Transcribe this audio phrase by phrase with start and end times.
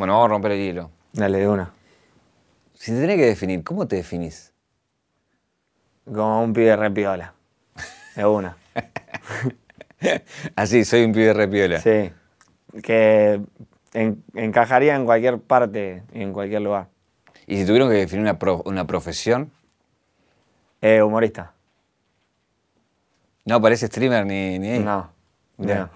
[0.00, 0.90] Bueno, vamos a romper el hielo.
[1.12, 1.74] Dale, de una.
[2.72, 4.54] Si te tenés que definir, ¿cómo te definís?
[6.06, 7.34] Como un pibe re piola.
[8.16, 8.56] De una.
[10.56, 11.80] Así, soy un pibe repiola.
[11.80, 12.10] Sí.
[12.82, 13.42] Que
[13.92, 16.88] en- encajaría en cualquier parte y en cualquier lugar.
[17.46, 19.52] Y si tuvieron que definir una, pro- una profesión,
[20.80, 21.52] Eh, humorista.
[23.44, 24.78] no parece streamer ni, ni ahí.
[24.78, 25.10] No.
[25.58, 25.90] No.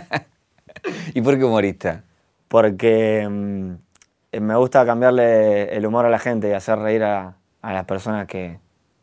[1.12, 2.02] ¿Y por qué humorista?
[2.50, 7.72] Porque mm, me gusta cambiarle el humor a la gente y hacer reír a, a
[7.72, 8.58] las personas que,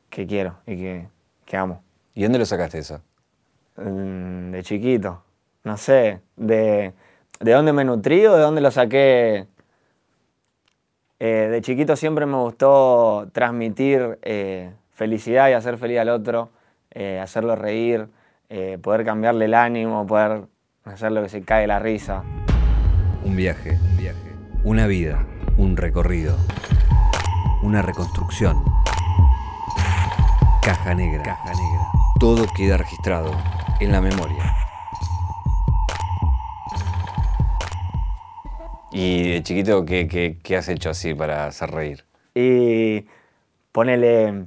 [0.09, 1.07] que quiero y que,
[1.45, 1.81] que amo.
[2.13, 3.01] ¿Y dónde lo sacaste eso?
[3.77, 5.23] Mm, De chiquito.
[5.63, 6.19] No sé.
[6.35, 6.91] De,
[7.39, 9.47] ¿De dónde me nutrí o de dónde lo saqué?
[11.19, 16.49] Eh, de chiquito siempre me gustó transmitir eh, felicidad y hacer feliz al otro,
[16.91, 18.09] eh, hacerlo reír,
[18.81, 20.47] poder cambiarle el ánimo, poder
[20.83, 22.23] hacerlo que se cae la risa.
[23.27, 24.35] Un viaje, un viaje.
[24.63, 25.25] Una vida,
[25.57, 26.37] un recorrido.
[27.61, 28.63] Una reconstrucción.
[30.63, 31.23] Caja negra.
[31.23, 31.87] Caja negra.
[32.21, 33.31] Todo queda registrado
[33.81, 34.53] en la memoria.
[38.93, 42.05] ¿Y de chiquito qué, qué- qué has hecho así para hacer reír?
[42.33, 43.05] Y
[43.73, 44.45] ponele,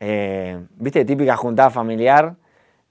[0.00, 2.34] eh, viste, típica juntada familiar,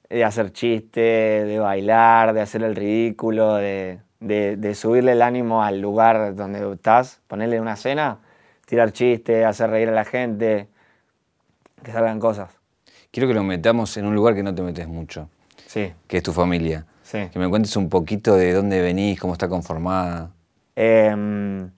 [0.09, 5.63] de hacer chistes, de bailar, de hacer el ridículo, de, de- de subirle el ánimo
[5.63, 8.17] al lugar donde estás, ponerle una cena,
[8.65, 10.67] tirar chistes, hacer reír a la gente,
[11.83, 12.49] que salgan cosas.
[13.11, 15.29] Quiero que lo metamos en un lugar que no te metes mucho,
[15.67, 16.85] Sí, que es tu familia.
[17.03, 17.29] sí.
[17.31, 20.31] Que me cuentes un poquito de dónde venís, cómo está conformada.
[20.75, 21.69] Em,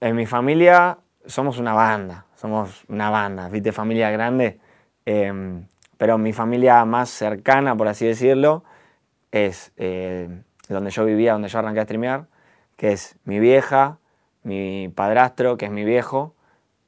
[0.00, 4.58] en mi familia somos una banda, somos una banda, viste, familia grande.
[5.04, 5.66] Em,
[5.98, 8.64] pero mi familia más cercana, por así decirlo,
[9.30, 10.28] es eh,
[10.72, 12.26] donde yo vivía, donde yo arranqué a streamear,
[12.76, 13.98] que es mi vieja,
[14.42, 16.34] mi padrastro, que es mi viejo,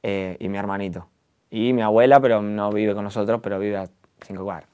[0.03, 1.07] eh, y mi hermanito.
[1.49, 3.87] Y mi abuela, pero no vive con nosotros, pero vive a
[4.21, 4.69] cinco cuadras.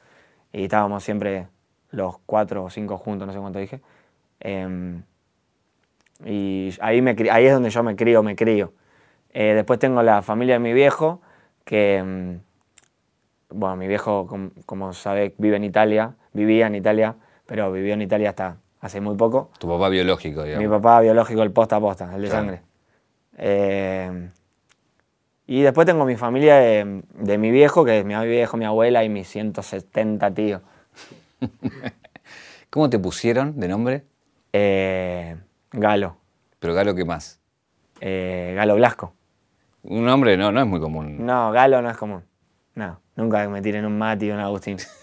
[0.51, 1.47] Y estábamos siempre
[1.91, 3.81] los cuatro o cinco juntos, no sé cuánto dije.
[4.39, 5.03] Em,
[6.25, 8.73] y ahí, me, ahí es donde yo me crío, me crío.
[9.33, 11.21] Eh, después tengo la familia de mi viejo,
[11.63, 17.71] que, mm, bueno, mi viejo, com- como sabe, vive en Italia, vivía en Italia, pero
[17.71, 19.49] vivió en Italia hasta hace muy poco.
[19.59, 20.63] Tu papá biológico, digamos.
[20.67, 22.41] Mi papá biológico, el posta a posta, el de Claro.
[22.45, 22.61] sangre.
[23.37, 24.29] Eh,
[25.47, 29.03] y después tengo mi familia de, de mi viejo, que es mi viejo, mi abuela
[29.03, 30.61] y mis 170 tíos.
[32.69, 34.03] ¿Cómo te pusieron de nombre?
[34.53, 35.35] Eh,
[35.71, 36.17] Galo,
[36.59, 37.39] Pero Galo, ¿qué más?
[38.01, 39.13] eh, Galo Blasco.
[39.83, 41.25] Un nombre no, no es muy común.
[41.25, 42.23] No, Galo no es común.
[42.75, 44.77] No, nunca me tiren un Mati o un Agustín.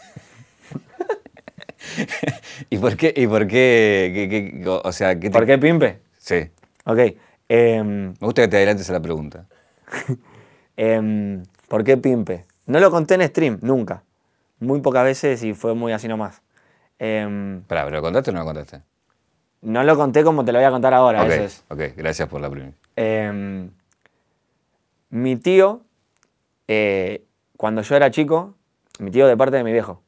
[2.71, 3.12] ¿Y por qué?
[3.16, 4.10] ¿Y por qué?
[4.15, 4.28] qué-
[4.62, 6.00] qué- o sea, ¿qué te- ¿Por qué Pimpe?
[6.19, 6.50] Sí.
[6.84, 6.99] Ok.
[7.49, 9.47] em, Me gusta que te adelantes a la pregunta.
[10.76, 12.44] em, ¿Por qué Pimpe?
[12.66, 14.03] No lo conté en stream, nunca.
[14.60, 16.43] Muy pocas veces y fue muy así nomás.
[16.99, 18.82] Pará, ¿pero lo contaste o no lo contaste?
[19.60, 21.22] no lo conté como te lo voy a contar ahora.
[21.22, 21.65] ok, eso es.
[21.69, 22.72] ok, gracias por la primera.
[25.10, 25.82] Mi tío,
[26.69, 27.25] eh,
[27.56, 28.55] cuando yo era chico,
[28.99, 30.03] mi tío de parte de mi viejo,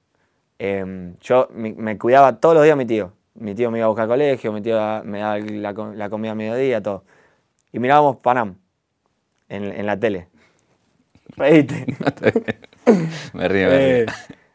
[0.61, 3.13] em, yo mi- me cuidaba todos los días mi tío.
[3.35, 6.33] Mi tío me iba a buscar al colegio, mi tío me daba la, la comida
[6.33, 7.05] a mediodía, todo.
[7.73, 8.57] Y mirábamos Panam
[9.49, 10.29] en, en la tele.
[11.37, 11.87] Reíste.
[13.35, 13.97] Me río, me río.
[13.97, 14.07] Eh,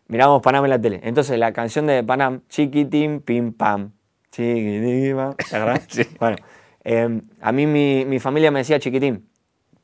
[0.07, 0.99] mirábamos Panam en la tele.
[1.03, 3.91] Entonces la canción de Panam, chiquitín, pim pam.
[4.31, 5.35] Chiquitín, pam.
[5.89, 6.03] Sí.
[6.19, 6.37] Bueno,
[6.83, 9.25] em, a mí mi, mi familia me decía chiquitín.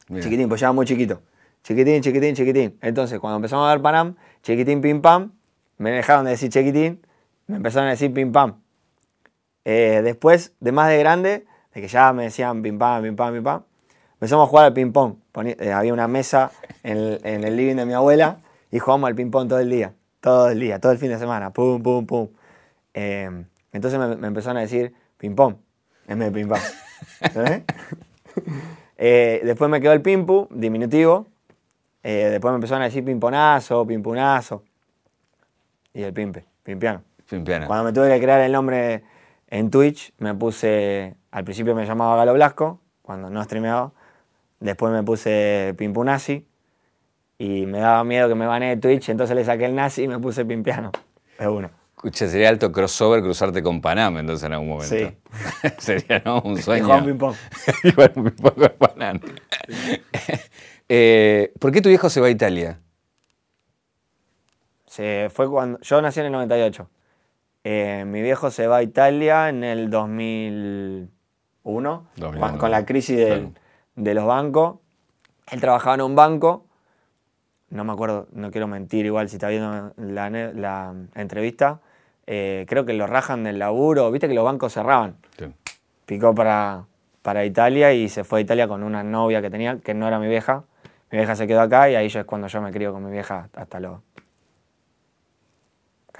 [0.09, 0.21] Bien.
[0.23, 1.21] Chiquitín, pues ya era muy chiquito.
[1.63, 2.77] Chiquitín, chiquitín, chiquitín.
[2.81, 5.31] Entonces, cuando empezamos a ver Panam, chiquitín, pim pam,
[5.81, 7.05] me dejaron de decir chiquitín,
[7.47, 8.61] me empezaron a decir pim pam.
[9.65, 13.33] Eh, después, de más de grande, de que ya me decían pim pam, pim pam,
[13.33, 13.63] pim pam,
[14.13, 15.15] empezamos a jugar al ping pong.
[15.43, 16.51] Eh, había una mesa
[16.83, 18.37] en el, living de mi abuela
[18.71, 19.93] y jugábamos al ping pong todo el día.
[20.19, 21.51] Todo el día, todo el fin de semana.
[21.51, 22.27] Pum, pum, pum.
[22.93, 25.55] Eh, entonces me, empezaron a decir ping pong
[26.07, 26.41] en vez de.
[27.21, 27.63] ¿Entendés?
[29.03, 31.25] Eh, después me quedó el pimpu, diminutivo.
[32.03, 34.63] Después me empezaron a decir pimponazo, pimpunazo.
[35.93, 37.03] Y el pimpe, pimpiano.
[37.29, 37.67] Pimpiano.
[37.67, 39.03] Cuando me tuve que crear el nombre
[39.47, 41.15] en Twitch, me puse.
[41.31, 43.91] Al principio me llamaba Galo Blasco, cuando no streameaba.
[44.59, 46.45] Después me puse Pimpunazi.
[47.37, 50.07] Y me daba miedo que me banee de Twitch, entonces le saqué el nazi y
[50.07, 50.91] me puse Pimpiano.
[51.39, 51.71] De uno.
[51.95, 54.95] Escucha, sería alto crossover cruzarte con Panam entonces en algún momento.
[54.95, 55.69] Sí.
[55.77, 56.41] sería, ¿no?
[56.41, 56.85] Un sueño.
[56.85, 57.35] jugaba ping pong.
[57.83, 59.19] Igual un poco de Panam.
[60.93, 62.81] Eh, ¿Por qué tu viejo se va a Italia?
[64.91, 65.79] Se fue cuando.
[65.79, 66.89] Yo nací en el 98.
[67.63, 71.09] Eh, mi viejo se va a Italia en el 2000.
[71.63, 73.51] 2001, 2001, con, la crisis claro.
[73.95, 74.79] de los bancos.
[75.51, 76.65] Él trabajaba en un banco,
[77.69, 81.79] no me acuerdo, no quiero mentir igual si está viendo la, entrevista.
[82.25, 85.15] eh, creo que lo rajan del laburo, viste que los bancos cerraban.
[85.37, 85.45] Sí.
[86.05, 86.85] Picó para,
[87.21, 90.19] para Italia y se fue a Italia con una novia que tenía, que no era
[90.19, 90.63] mi vieja.
[91.11, 93.11] Mi vieja se quedó acá y ahí yo es cuando yo me crío con mi
[93.11, 93.99] vieja hasta los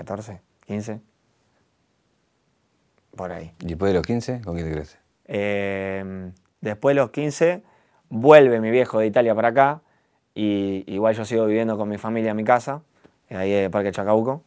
[0.02, 1.00] 14, 15.
[3.16, 3.54] Por ahí.
[3.60, 4.98] ¿Y después de los 15, con quién te crees?
[5.26, 7.62] Eh, después de los 15,
[8.10, 9.82] vuelve mi viejo de Italia para acá.
[10.34, 12.82] Y igual yo sigo viviendo con mi familia en mi casa,
[13.30, 14.44] ahí en Parque Chacabuco.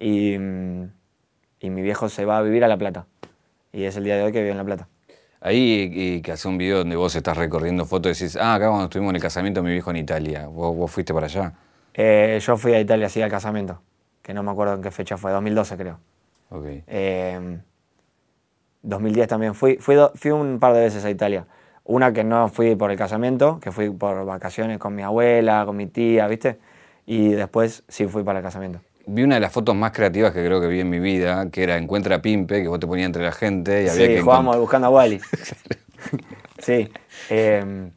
[0.00, 3.06] Y, y mi viejo se va a vivir a La Plata.
[3.72, 4.88] Y es el día de hoy que vive en La Plata.
[5.40, 8.66] Ahí y que hace un video donde vos estás recorriendo fotos y decís, ah, acá
[8.66, 10.48] cuando estuvimos en el casamiento de mi viejo en Italia.
[10.48, 11.54] ¿Vos, vos fuiste para allá?
[11.94, 13.82] Eh, yo fui a Italia así al casamiento,
[14.22, 15.98] que no me acuerdo en qué fecha fue, 2012 creo.
[16.50, 16.64] Ok.
[16.86, 17.58] Eh,
[18.82, 21.46] 2010 también fui, fui, do- fui un par de veces a Italia.
[21.84, 25.76] Una que no fui por el casamiento, que fui por vacaciones con mi abuela, con
[25.76, 26.58] mi tía, ¿viste?
[27.06, 28.80] Y después sí fui para el casamiento.
[29.06, 31.62] Vi una de las fotos más creativas que creo que vi en mi vida, que
[31.64, 34.20] era Encuentra a Pimpe, que vos te ponías entre la gente y había Sí, que
[34.22, 35.20] jugábamos buscando a Wally.
[36.58, 36.88] sí.
[37.30, 37.90] eh,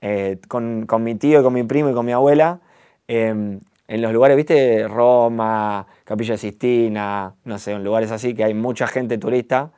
[0.00, 2.60] eh, con, con mi tío, y con mi primo y con mi abuela,
[3.08, 4.86] eh, en los lugares, ¿viste?
[4.88, 9.70] Roma, Capilla Sistina, no sé, en lugares así que hay mucha gente turista,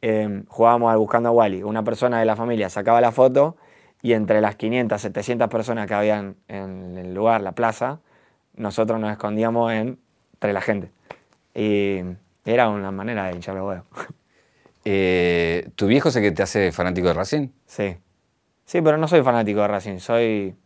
[0.00, 1.62] eh, jugábamos al buscando a Wally.
[1.62, 3.56] Una persona de la familia sacaba la foto
[4.02, 8.00] y entre las 500, 700 personas que habían en el lugar, la plaza,
[8.56, 9.98] nosotros nos escondíamos en-
[10.34, 10.90] entre la gente.
[11.54, 12.00] Y
[12.44, 13.84] era una manera de hinchar los huevos.
[14.84, 17.48] Eh, ¿Tu viejo es el que te hace fanático de Racing?
[17.66, 17.96] Sí.
[18.64, 19.98] Sí, pero no soy fanático de Racing.
[19.98, 20.56] Soy.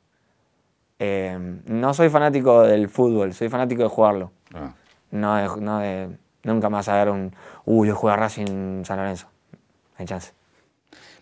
[0.98, 4.32] Eh, no soy fanático del fútbol, soy fanático de jugarlo.
[4.54, 4.72] Ah.
[5.10, 7.34] No de, no de- nunca vas a ver un.
[7.64, 9.26] Uy, yo juego a Racing San Lorenzo.
[9.52, 9.58] No
[9.98, 10.32] hay chance.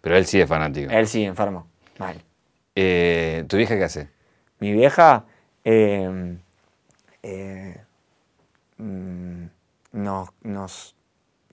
[0.00, 0.90] Pero él sí es fanático.
[0.90, 1.66] Él sí, enfermo.
[1.98, 2.20] Mal.
[2.74, 4.08] Eh, ¿Tu vieja qué hace?
[4.58, 5.24] Mi vieja.
[5.64, 6.36] eh,
[7.22, 7.80] eh,
[8.78, 9.44] mm,
[9.92, 10.96] nos, nos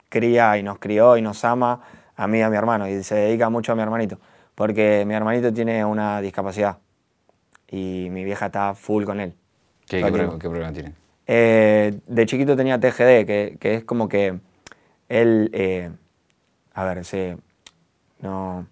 [0.09, 1.81] cría y nos crió y nos ama
[2.15, 2.87] a mí y a mi hermano.
[2.87, 4.19] Y se dedica mucho a mi hermanito.
[4.55, 6.77] Porque mi hermanito tiene una discapacidad.
[7.71, 9.33] Y mi vieja está full con él.
[9.87, 10.93] ¿Qué, problema tiene?
[11.25, 14.39] Eh, de chiquito tenía TGD, que, que es como que
[15.09, 15.89] él, eh,
[16.73, 17.33] a ver, sí,
[18.19, 18.67] no,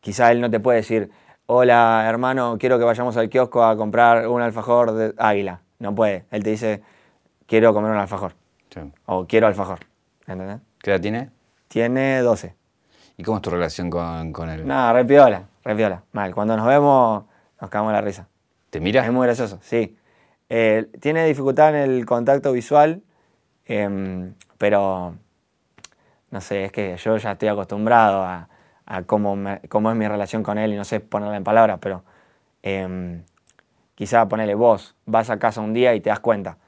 [0.00, 1.10] quizá él no te puede decir,
[1.46, 5.60] hola hermano, quiero que vayamos al kiosco a comprar un alfajor de águila.
[5.78, 6.82] No puede, él te dice,
[7.46, 8.34] quiero comer un alfajor,
[8.68, 8.80] Sí.
[9.06, 9.80] o quiero alfajor,
[10.26, 10.58] ¿entendés?
[10.78, 11.30] ¿Qué edad tiene?
[11.68, 12.54] Tiene 12.
[13.16, 14.66] ¿Y cómo es tu relación con, con él?
[14.66, 16.34] Nada, re piola, re piola, mal.
[16.34, 17.24] Cuando nos vemos,
[17.60, 18.28] nos cagamos la risa.
[18.70, 19.04] ¿Te mira?
[19.04, 19.96] Es muy gracioso, sí.
[20.48, 23.02] Eh, tiene dificultad en el contacto visual,
[23.66, 25.14] em, pero
[26.30, 28.48] no sé, es que yo ya estoy acostumbrado a,
[28.86, 31.78] a cómo, me- cómo es mi relación con él y no sé ponerla en palabras,
[31.80, 32.04] pero
[32.62, 33.22] em,
[33.94, 36.58] quizá ponerle vos, vas a casa un día y te das cuenta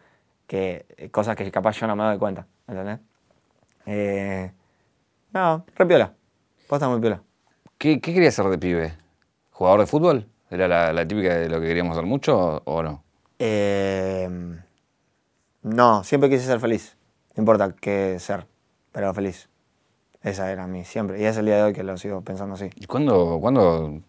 [0.46, 2.98] que eh, cosas que capaz yo no me doy cuenta, ¿entendés?
[3.86, 4.52] Eh,
[5.32, 6.12] no, re piola,
[6.68, 7.22] posta muy piola.
[7.78, 8.92] ¿Qué, qué querías ser de pibe?
[9.50, 10.28] ¿Jugador de fútbol?
[10.52, 13.02] ¿Era la, la típica de lo que queríamos hacer mucho o, no?
[13.38, 14.28] Eh,
[15.62, 16.94] no, siempre quise ser feliz.
[17.34, 18.46] No importa qué ser,
[18.92, 19.48] pero feliz.
[20.22, 21.18] Esa era mi siempre.
[21.18, 22.68] Y es el día de hoy que lo sigo pensando así.
[22.76, 24.02] ¿Y cuándo, cuándo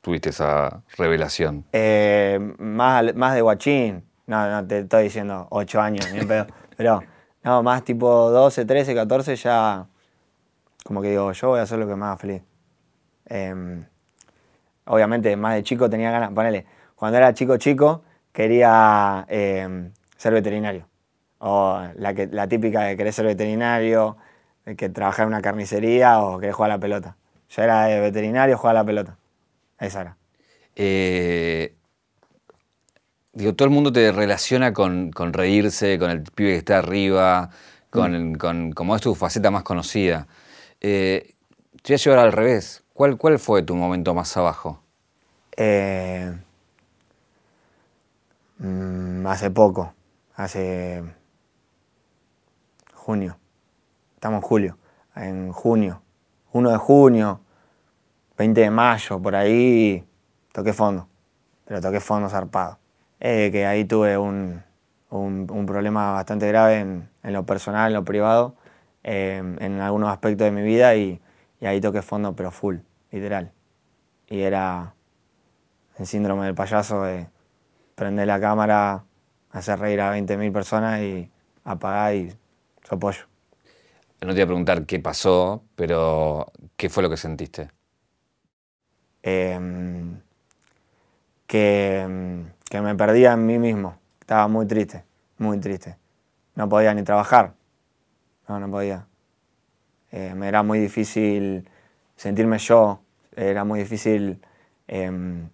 [0.00, 1.66] tuviste esa revelación?
[1.74, 4.02] Eh, más, más de guachín.
[4.26, 6.46] No, no te estoy diciendo 8 años, ni pedo.
[6.78, 7.02] Pero,
[7.42, 9.86] no, más tipo 12, 13, 14 ya.
[10.82, 12.42] Como que digo, yo voy a hacer lo que me haga feliz.
[13.26, 13.84] Em,
[14.90, 16.32] obviamente, más de chico tenía ganas.
[16.32, 16.66] Ponele,
[16.96, 20.86] cuando era chico, chico, quería em, ser veterinario.
[21.38, 24.16] O la, que, la típica de querer ser veterinario,
[24.76, 27.16] que trabajar en una carnicería o querer jugar a la pelota.
[27.50, 29.16] Yo era de veterinario, jugar a la pelota.
[29.78, 30.16] Esa era.
[30.76, 31.74] Eh,
[33.32, 37.50] digo, todo el mundo te relaciona con, con reírse, con el pibe que está arriba,
[37.90, 40.26] con, con- como es tu faceta más conocida.
[40.80, 41.34] Eh,
[41.82, 42.84] te voy a llevar al revés.
[43.00, 44.78] ¿Cuál, ¿Cuál fue tu momento más abajo?
[45.56, 46.36] Eh,
[48.58, 49.94] mm, hace poco,
[50.36, 51.02] hace
[52.92, 53.38] junio.
[54.16, 54.78] Estamos en julio,
[55.16, 56.02] en junio.
[56.52, 57.40] 1 de junio,
[58.36, 60.04] 20 de mayo, por ahí
[60.52, 61.08] toqué fondo.
[61.64, 62.78] Pero toqué fondo zarpado.
[63.18, 64.62] Eh, que ahí tuve un,
[65.08, 68.56] un- problema bastante grave en, en lo personal, en lo privado,
[69.04, 71.18] eh, en algunos aspectos de mi vida y,
[71.60, 72.76] y ahí toqué fondo, pero full,
[73.10, 73.52] literal.
[74.28, 74.94] Y era
[75.98, 77.28] el síndrome del payaso de
[77.94, 79.04] prender la cámara,
[79.50, 81.30] hacer reír a 20.000 personas y
[81.64, 82.30] apagar y
[82.88, 83.24] sos pollo.
[84.22, 87.70] no te voy a preguntar qué pasó, pero ¿qué fue lo que sentiste?
[89.22, 90.20] Em,
[91.46, 93.98] que, que me perdía en mí mismo.
[94.20, 95.04] Estaba muy triste,
[95.38, 95.96] muy triste.
[96.54, 97.54] No podía ni trabajar.
[98.48, 99.06] No, no podía.
[100.12, 101.68] Eh, me era muy difícil
[102.20, 103.00] sentirme yo.
[103.34, 104.42] Era muy difícil
[104.86, 105.48] em,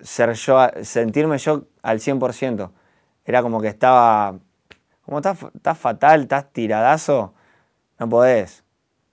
[0.00, 2.70] ser yo, sentirme yo al 100%.
[3.26, 4.38] Era como que estaba,
[5.02, 7.34] como estás, estás fatal, estás tiradazo,
[7.98, 8.64] no podés.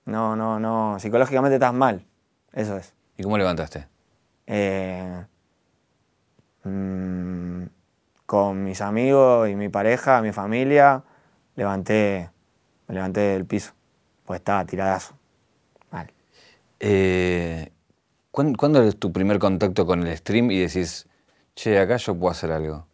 [0.06, 2.06] No, no, no, psicológicamente estás mal.
[2.54, 2.94] Eso es.
[3.18, 3.88] ¿Y cómo levantaste?
[4.46, 5.26] Eh,
[6.64, 7.64] mm,
[8.24, 11.02] con mis amigos y mi pareja, mi familia,
[11.56, 12.30] levanté,
[12.86, 13.74] me levanté del piso,
[14.28, 15.14] pues estaba tiradazo.
[15.90, 16.12] Mal.
[16.80, 17.72] Eh,
[18.30, 21.08] ¿cuán- ¿Cuándo es tu primer contacto con el stream y decís,
[21.56, 22.86] che, acá yo puedo hacer algo?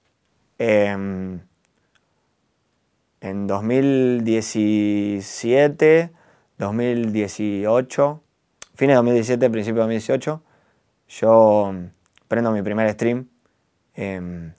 [0.59, 1.41] Em,
[3.21, 6.13] en 2017,
[6.57, 8.23] 2018,
[8.77, 10.41] fines de 2017, principio de 2018,
[11.09, 11.87] yo mm,
[12.29, 13.29] prendo mi primer stream
[13.95, 14.53] em,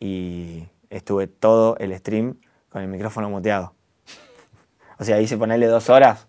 [0.00, 2.40] y estuve todo el stream
[2.70, 3.75] con el micrófono muteado.
[4.98, 6.26] O sea, hice ponerle dos horas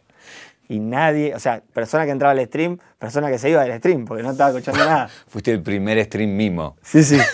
[0.70, 4.06] y nadie, o sea, persona que entraba al stream, persona que se iba del stream
[4.06, 5.08] porque no estaba escuchando nada.
[5.28, 6.76] Fuiste el primer stream mimo.
[6.82, 7.18] Sí, sí.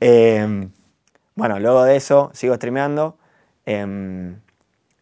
[0.00, 0.70] Em,
[1.34, 3.16] bueno, luego de eso sigo streameando
[3.64, 4.36] em,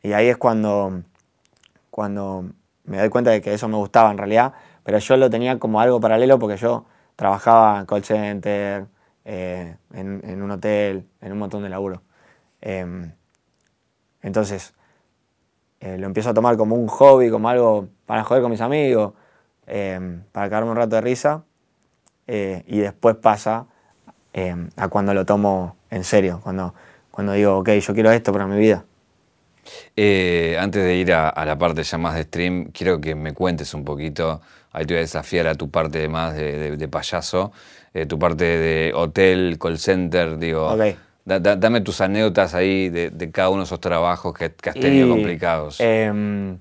[0.02, 1.02] y ahí es cuando,
[1.90, 2.50] cuando
[2.84, 4.52] me doy cuenta de que eso me gustaba en realidad,
[4.84, 8.86] pero yo lo tenía como algo paralelo porque yo trabajaba en call center,
[9.24, 12.02] eh, en, en un hotel, en un montón de laburo.
[12.60, 13.12] Em,
[14.22, 14.74] entonces,
[15.84, 19.12] eh, lo empiezo a tomar como un hobby, como algo para joder con mis amigos,
[19.66, 21.44] em, para quedarme un rato de risa.
[22.26, 23.66] Eh, y después pasa
[24.34, 26.74] eh, a cuando lo tomo en serio, cuando,
[27.10, 28.84] cuando digo, ok, yo quiero esto para mi vida.
[29.96, 33.32] Eh, antes de ir a, a la parte ya más de stream, quiero que me
[33.32, 34.40] cuentes un poquito,
[34.72, 37.52] ahí te voy a desafiar a tu parte más de, de- de payaso,
[37.94, 40.96] eh, tu parte de hotel, call center, digo, Ok.
[41.24, 44.70] Da- da- dame tus anécdotas ahí de, de cada uno de esos trabajos que, que
[44.70, 45.80] has tenido Y, complicados.
[45.80, 46.58] em,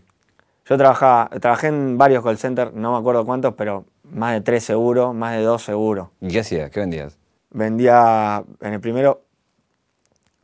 [0.65, 4.63] yo trabajaba, trabajé en varios call centers, no me acuerdo cuántos, pero más de tres
[4.63, 6.12] seguro, más de dos seguro.
[6.22, 6.70] ¿Y qué hacías?
[6.72, 7.17] ¿Qué vendías?
[7.51, 9.22] Vendía, en el primero,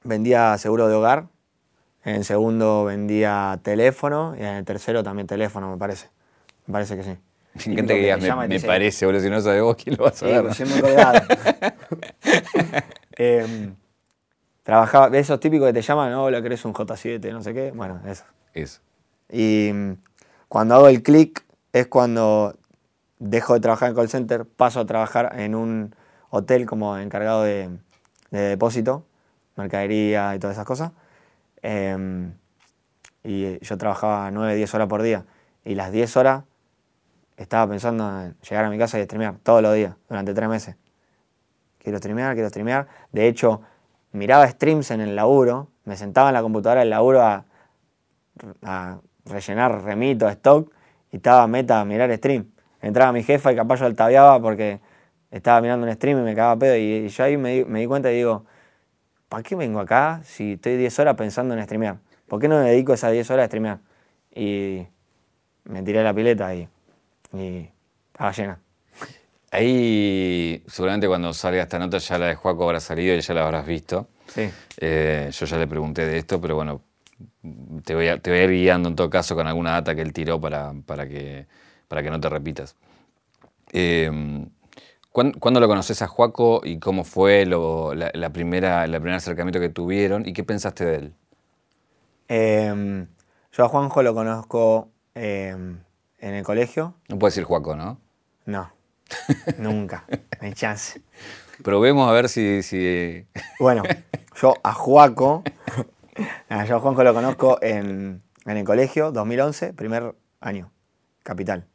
[0.04, 1.26] vendía seguro de hogar,
[2.04, 6.10] en el segundo vendía teléfono y en el tercero también teléfono, me parece.
[6.68, 7.18] Me parece que sí.
[7.76, 10.26] Que te digas, me, me parece, boludo, si no sabes vos quién lo vas a
[10.28, 10.42] Sí, ver.
[10.44, 11.20] pues muy colgado.
[14.70, 17.72] trabajaba, esos típicos que te llaman, no, lo querés un J7, no sé qué.
[17.72, 18.24] Bueno, eso.
[18.54, 18.82] Eso.
[19.28, 19.94] Y mm,
[20.48, 22.56] cuando hago el clic es cuando
[23.18, 25.96] dejo de trabajar en call center, paso a trabajar en un
[26.30, 27.80] hotel como encargado de,
[28.30, 29.08] de depósito,
[29.56, 30.92] mercadería y todas esas cosas.
[31.64, 32.36] Em,
[33.24, 35.26] y yo trabajaba 9, 10 horas por día.
[35.66, 36.44] Y las 10 horas
[37.38, 40.76] estaba pensando en llegar a mi casa y streamear todos los días, durante tres meses.
[41.80, 42.88] Quiero streamear, quiero streamear.
[43.12, 43.62] De hecho,
[44.12, 47.46] miraba streams en el laburo, me sentaba en la computadora del laburo a,
[49.26, 50.72] rellenar remito, stock,
[51.12, 52.52] y estaba meta a mirar stream.
[52.82, 54.80] Entraba mi jefa y capaz yo altaveaba porque
[55.32, 56.76] estaba mirando un stream y me cagaba pedo.
[56.78, 58.46] Y, yo ahí me, di- cuenta y digo,
[59.28, 61.98] ¿para qué vengo acá si estoy 10 horas pensando en streamear?
[62.28, 63.80] ¿Por qué no me dedico esas 10 horas a streamear?
[64.34, 64.88] Y
[65.66, 66.68] me tiré la pileta y,
[67.34, 67.70] y
[68.14, 68.60] estaba llena.
[69.52, 73.46] Ahí, seguramente cuando salga esta nota ya la de Juaco habrá salido y ya la
[73.46, 74.08] habrás visto.
[74.28, 74.50] Sí.
[74.78, 76.82] Eh, yo ya le pregunté de esto, pero bueno,
[77.84, 80.02] te voy, a, te voy a ir guiando en todo caso con alguna data que
[80.02, 81.48] él tiró para, para, que,
[81.88, 82.76] para que no te repitas.
[83.74, 84.12] Eh,
[85.12, 89.14] ¿cuán- ¿Cuándo lo conoces a Juaco y cómo fue lo- la, la primera, el primer
[89.16, 91.14] acercamiento que tuvieron y qué pensaste de él?
[92.28, 93.08] Em,
[93.52, 95.80] yo a Juanjo lo conozco em,
[96.20, 96.94] en el colegio.
[97.08, 98.00] No puedes decir Juaco, ¿no?
[98.46, 98.72] No,
[99.58, 101.02] nunca, no hay chance.
[101.64, 102.64] Probemos a ver si...
[102.64, 103.26] si
[103.60, 103.84] Bueno,
[104.42, 105.44] yo a Juaco,
[106.68, 110.72] yo a Juanjo lo conozco en, en el colegio, 2011, primer año,
[111.24, 111.66] capital.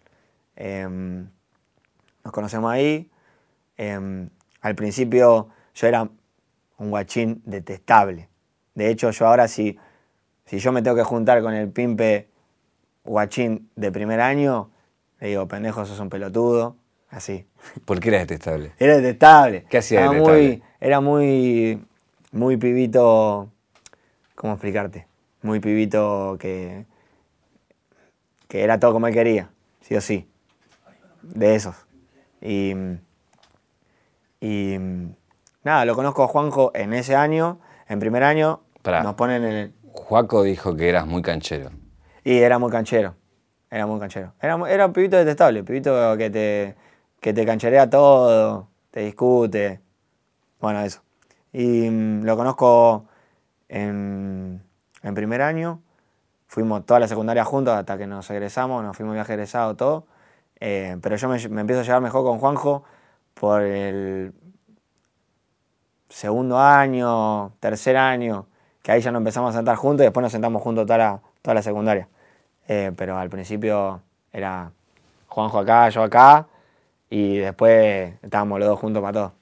[0.57, 1.29] Em,
[2.25, 3.11] nos conocemos ahí.
[3.77, 6.09] Em, al principio yo era
[6.79, 8.29] un guachín detestable.
[8.75, 9.79] De hecho, yo ahora si,
[10.47, 12.31] si yo me tengo que juntar con el pimpe
[13.05, 14.71] guachín de primer año,
[15.21, 16.77] le digo, pendejo, sos un pelotudo,
[17.15, 17.47] así.
[17.85, 18.73] ¿Por qué era detestable?
[18.79, 19.65] Era detestable.
[19.69, 20.49] ¿Qué hacía Era detestable?
[20.49, 21.87] Muy, era muy,
[22.33, 23.51] muy pibito,
[24.35, 25.07] ¿cómo explicarte?
[25.43, 26.87] Muy pibito que,
[28.49, 30.29] que era todo como él quería, sí o sí.
[31.23, 31.77] De esos.
[32.41, 32.75] Y,
[34.41, 34.77] y
[35.63, 39.03] nada, lo conozco a Juanjo en ese año, en primer año, Pará.
[39.03, 39.73] Nos ponen en el...
[39.93, 41.71] Juaco dijo que eras muy canchero.
[42.23, 43.15] Y era muy canchero.
[43.71, 44.35] Era muy canchero.
[44.43, 46.75] Era, era un pibito detestable, pibito que te,
[47.25, 49.81] que te cancherea todo, te discute.
[50.61, 51.01] Bueno, eso.
[51.55, 53.07] Y mm, lo conozco
[53.67, 54.63] en,
[55.15, 55.81] primer año.
[56.49, 60.07] Fuimos toda la secundaria juntos hasta que nos egresamos, nos fuimos viaje egresado, todo.
[60.61, 62.85] Eh, pero yo me, me empiezo a llevar mejor con Juanjo
[63.33, 64.35] por el
[66.11, 68.49] segundo año, tercer año,
[68.83, 71.21] que ahí ya nos empezamos a sentar juntos y después nos sentamos juntos toda la,
[71.41, 72.07] toda la secundaria.
[72.69, 74.73] Eh, pero al principio era
[75.29, 76.49] Juanjo acá, yo acá,
[77.15, 79.33] y después estábamos los dos juntos para todo.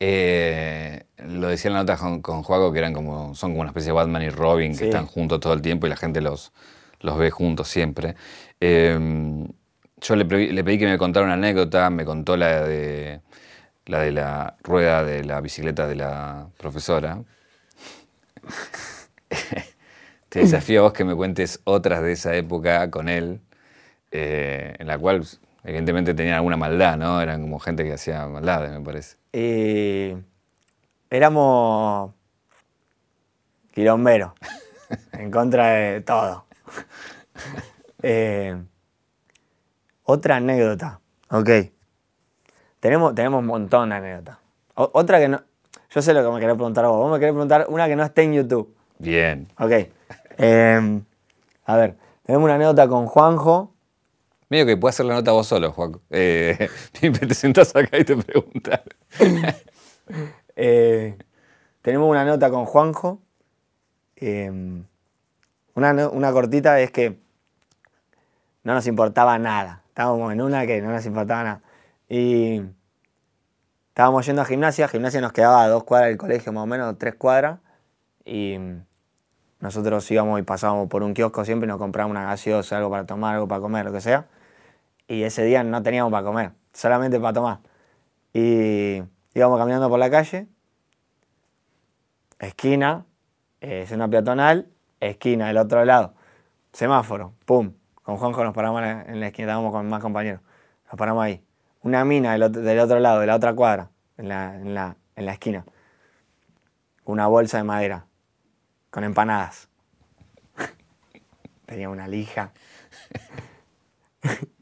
[0.00, 3.70] Eh, lo decía en la nota con, con Juaco que eran como, son como una
[3.70, 4.84] especie de Batman y Robin que Sí.
[4.86, 6.52] están juntos todo el tiempo y la gente los,
[7.00, 8.16] los ve juntos siempre.
[8.60, 8.98] Eh,
[10.00, 13.20] yo le, pedí- le pedí que me contara una anécdota, me contó la de
[13.86, 17.22] la de la rueda de la bicicleta de la profesora.
[20.28, 23.40] Te desafío a vos que me cuentes otras de esa época con él,
[24.10, 25.24] eh, en la cual
[25.68, 27.20] evidentemente tenían alguna maldad, ¿no?
[27.20, 29.16] Eran como gente que hacía maldades, me parece.
[29.32, 30.14] Y
[31.10, 32.12] éramos
[33.72, 34.32] quilomberos,
[35.12, 36.44] en contra de todo.
[38.02, 38.56] Eh,
[40.04, 41.50] otra anécdota, ok.
[42.80, 44.38] Tenemos, tenemos un montón de anécdotas.
[44.74, 45.42] O- otra que no...
[45.90, 46.96] Yo sé lo que me querés preguntar vos.
[46.96, 48.74] Vos me querés preguntar una que no esté en YouTube.
[48.98, 49.48] Bien.
[49.58, 49.72] Ok.
[50.38, 51.00] Eh,
[51.64, 53.74] a ver, tenemos una anécdota con Juanjo.
[54.48, 56.00] Medio que puedes hacer la nota vos solo, Juan.
[56.10, 56.68] Eh,
[57.00, 58.80] te sentás acá y te preguntas.
[60.60, 61.16] Eh,
[61.82, 63.20] tenemos una nota con Juanjo.
[64.16, 64.50] Eh,
[65.74, 67.20] una, cortita es que
[68.64, 69.84] no nos importaba nada.
[69.86, 71.62] Estábamos en una que no nos importaba nada.
[72.08, 72.62] Y
[73.90, 74.88] estábamos yendo a gimnasia.
[74.88, 77.60] Gimnasia nos quedaba dos cuadras del colegio, más o menos, tres cuadras.
[78.24, 78.58] Y
[79.60, 83.06] nosotros íbamos y pasábamos por un kiosco siempre y nos comprábamos una gaseosa, algo para
[83.06, 84.26] tomar, algo para comer, lo que sea.
[85.08, 87.60] Y ese día no teníamos para comer, solamente para tomar.
[88.34, 90.46] Y íbamos caminando por la calle,
[92.38, 93.06] esquina,
[93.62, 96.14] eh, es una peatonal, esquina del otro lado,
[96.72, 97.72] semáforo, pum.
[98.02, 100.42] Con Juanjo nos paramos en la esquina, estábamos con más compañeros,
[100.84, 101.42] nos paramos ahí.
[101.82, 104.96] Una mina del otro, del otro lado, de la otra cuadra, en la, en la,
[105.16, 105.64] en la esquina.
[107.04, 108.06] Una bolsa de madera,
[108.90, 109.70] con empanadas.
[111.66, 112.52] Tenía una lija.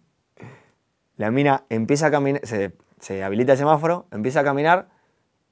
[1.16, 4.88] La mina empieza a caminar, se, se habilita el semáforo, empieza a caminar,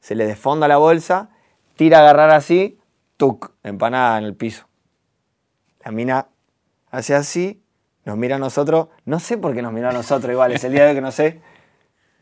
[0.00, 1.31] se le desfonda la bolsa,
[1.77, 2.79] tira a agarrar así,
[3.16, 4.68] tuc, empanada en el piso.
[5.85, 6.29] La mina
[6.90, 7.62] hace así,
[8.05, 10.72] nos mira a nosotros, no sé por qué nos mira a nosotros, igual, es el
[10.72, 11.40] día de que no sé.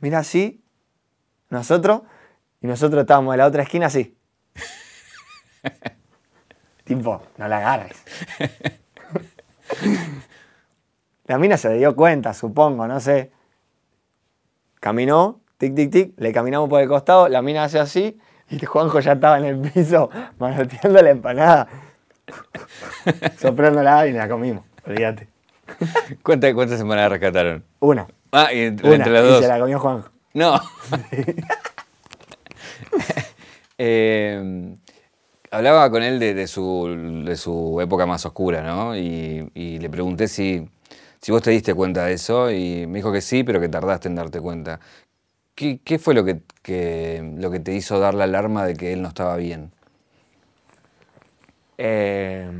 [0.00, 0.64] Mira así,
[1.50, 2.02] nosotros,
[2.60, 4.16] y nosotros estábamos en la otra esquina así.
[6.84, 8.04] tipo, no la agarres.
[11.26, 13.30] La mina se dio cuenta, supongo, no sé.
[14.80, 18.18] Caminó, tic, tic, tic, le caminamos por el costado, la mina hace así,
[18.50, 21.68] y Juanjo ya estaba en el piso manoteando la empanada.
[23.38, 25.28] Soplándola y la comimos, olvídate.
[26.22, 27.64] ¿Cuántas, ¿Cuántas semanas rescataron?
[27.80, 28.06] Una.
[28.32, 29.40] Ah, y entre, Una, entre las y dos.
[29.40, 30.08] se la comió Juanjo.
[30.34, 30.60] No.
[33.78, 34.74] Eh,
[35.50, 38.96] hablaba con él de, de su, de su época más oscura, ¿no?
[38.96, 40.68] Y, y le pregunté si,
[41.22, 44.08] si vos te diste cuenta de eso y me dijo que sí, pero que tardaste
[44.08, 44.80] en darte cuenta.
[45.54, 48.92] ¿Qué, qué fue lo que, que- lo que te hizo dar la alarma de que
[48.92, 49.72] él no estaba bien?
[51.78, 52.50] Eh,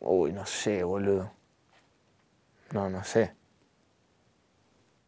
[0.00, 1.30] Uy, no sé, boludo.
[2.72, 3.32] No, no sé.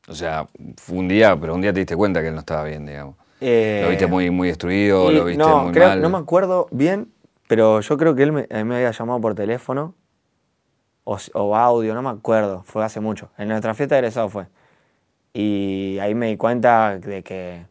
[0.09, 2.65] O sea, fue un día, pero un día te diste cuenta que él no estaba
[2.65, 3.17] bien, digamos.
[3.41, 6.03] Eh, Lo viste muy, muy destruido, y lo viste no, muy creo- mal.
[6.03, 7.13] no me acuerdo bien,
[7.47, 9.95] pero yo creo que él me, él me había llamado por teléfono
[11.35, 13.31] o, audio, no me acuerdo, fue hace mucho.
[13.39, 14.47] En nuestra fiesta de egresado fue.
[15.35, 17.67] Y ahí me di cuenta de que,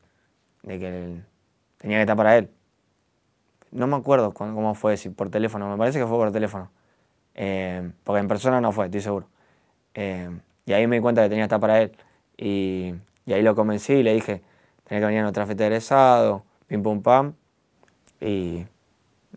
[0.63, 1.21] de que
[1.79, 2.49] tenía que estar para él.
[3.71, 6.71] No me acuerdo cu- cómo fue, si por teléfono, me parece que fue por teléfono.
[7.35, 9.27] Eh, porque en persona no fue, estoy seguro.
[9.95, 10.29] Eh,
[10.65, 11.93] y ahí me di cuenta que tenía que estar para él.
[12.37, 14.43] Y, y ahí lo convencí y le dije,
[14.85, 17.35] tenía que venir a nuestra fiesta de egresado, pim pum pam.
[18.21, 18.65] Y,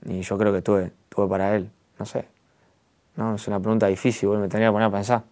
[0.07, 2.27] y yo creo que estuve, estuve para él, no sé.
[3.17, 5.23] No, es una pregunta difícil, me tendría que poner a pensar.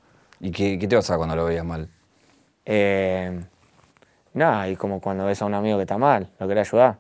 [0.41, 1.89] ¿Y qué, qué te pasaba cuando lo veías mal?
[2.65, 3.41] Eh,
[4.35, 6.99] nada, y como cuando ves a un amigo que está mal, lo querés ayudar.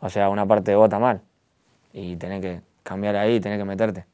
[0.00, 1.20] O sea, una parte de vos está mal.
[1.92, 4.04] Y tenés que cambiar ahí, tenés que meterte.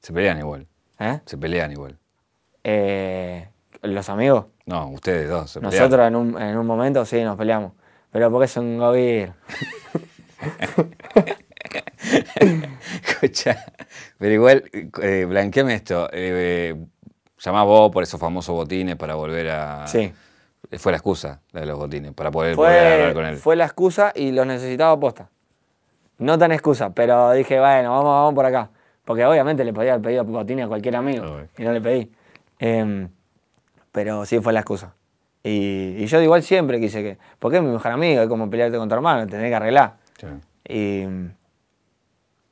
[0.00, 0.66] Se pelean igual.
[0.98, 1.20] ¿Eh?
[1.26, 1.98] Se pelean igual.
[2.64, 3.48] Eh,
[3.82, 5.50] los amigos, No, ustedes dos.
[5.50, 5.82] Se pelean.
[5.82, 7.72] nosotros en un, en un momento sí nos peleamos.
[8.12, 9.34] Pero porque es un gobierno.
[13.06, 13.64] Escucha,
[14.18, 14.64] pero igual,
[15.02, 16.08] eh, blanqueame esto.
[16.12, 16.74] Eh,
[17.38, 19.86] llamás vos por esos famosos botines para volver a.
[19.86, 20.12] Sí.
[20.78, 23.36] Fue la excusa, la de los botines, para poder hablar con él.
[23.36, 25.28] fue la excusa y los necesitaba posta.
[26.18, 28.70] No tan excusa, pero dije, bueno, vamos, vamos por acá.
[29.04, 32.12] Porque obviamente le podía haber pedido botines a cualquier amigo y no le pedí.
[32.58, 33.08] Em,
[33.90, 34.94] pero sí fue la excusa.
[35.42, 37.18] Y, y yo igual siempre quise que.
[37.38, 39.96] Porque es mi mejor amigo, es como pelearte con tu hermano, tenés que arreglar.
[40.18, 40.26] Sí.
[40.68, 41.06] Y,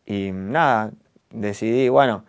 [0.08, 0.90] y nada,
[1.28, 2.24] decidí, bueno,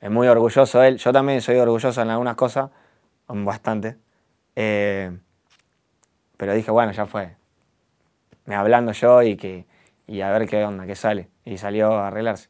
[0.00, 0.98] es muy orgulloso él.
[0.98, 2.70] Yo también soy orgulloso en algunas cosas,
[3.28, 3.96] bastante.
[4.56, 5.16] Eh,
[6.36, 7.36] pero dije, bueno, ya fue.
[8.46, 9.64] Me hablando yo y, que,
[10.08, 11.28] y a ver qué onda, qué sale.
[11.44, 12.48] Y salió a arreglarse.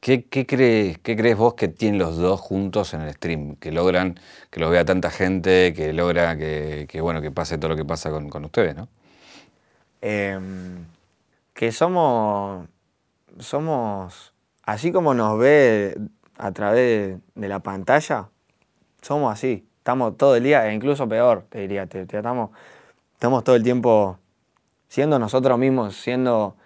[0.00, 3.56] ¿Qué, qué crees, ¿Qué crees vos que tienen los dos juntos en el stream?
[3.56, 4.18] Que logran
[4.48, 7.84] que los vea tanta gente, que logra que, que, bueno, que pase todo lo que
[7.84, 8.88] pasa con, con ustedes, ¿no?
[10.00, 10.40] Eh,
[11.52, 12.66] que somos,
[13.40, 14.32] somos,
[14.64, 15.98] así como nos ve
[16.38, 18.28] a través de la pantalla,
[19.02, 19.66] somos así.
[19.78, 21.86] Estamos todo el día, e incluso peor, te diría.
[21.86, 22.50] te- estamos,
[23.14, 24.18] estamos todo el tiempo
[24.88, 26.56] siendo nosotros mismos, siendo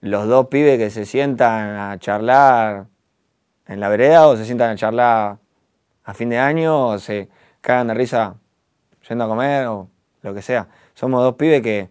[0.00, 2.86] los dos pibes que se sientan a charlar
[3.66, 5.38] en la vereda o se sientan a charlar
[6.04, 7.28] a fin de año o se
[7.60, 8.36] cagan de risa
[9.08, 9.88] yendo a comer o
[10.22, 10.68] lo que sea.
[10.94, 11.88] Somos dos pibes que,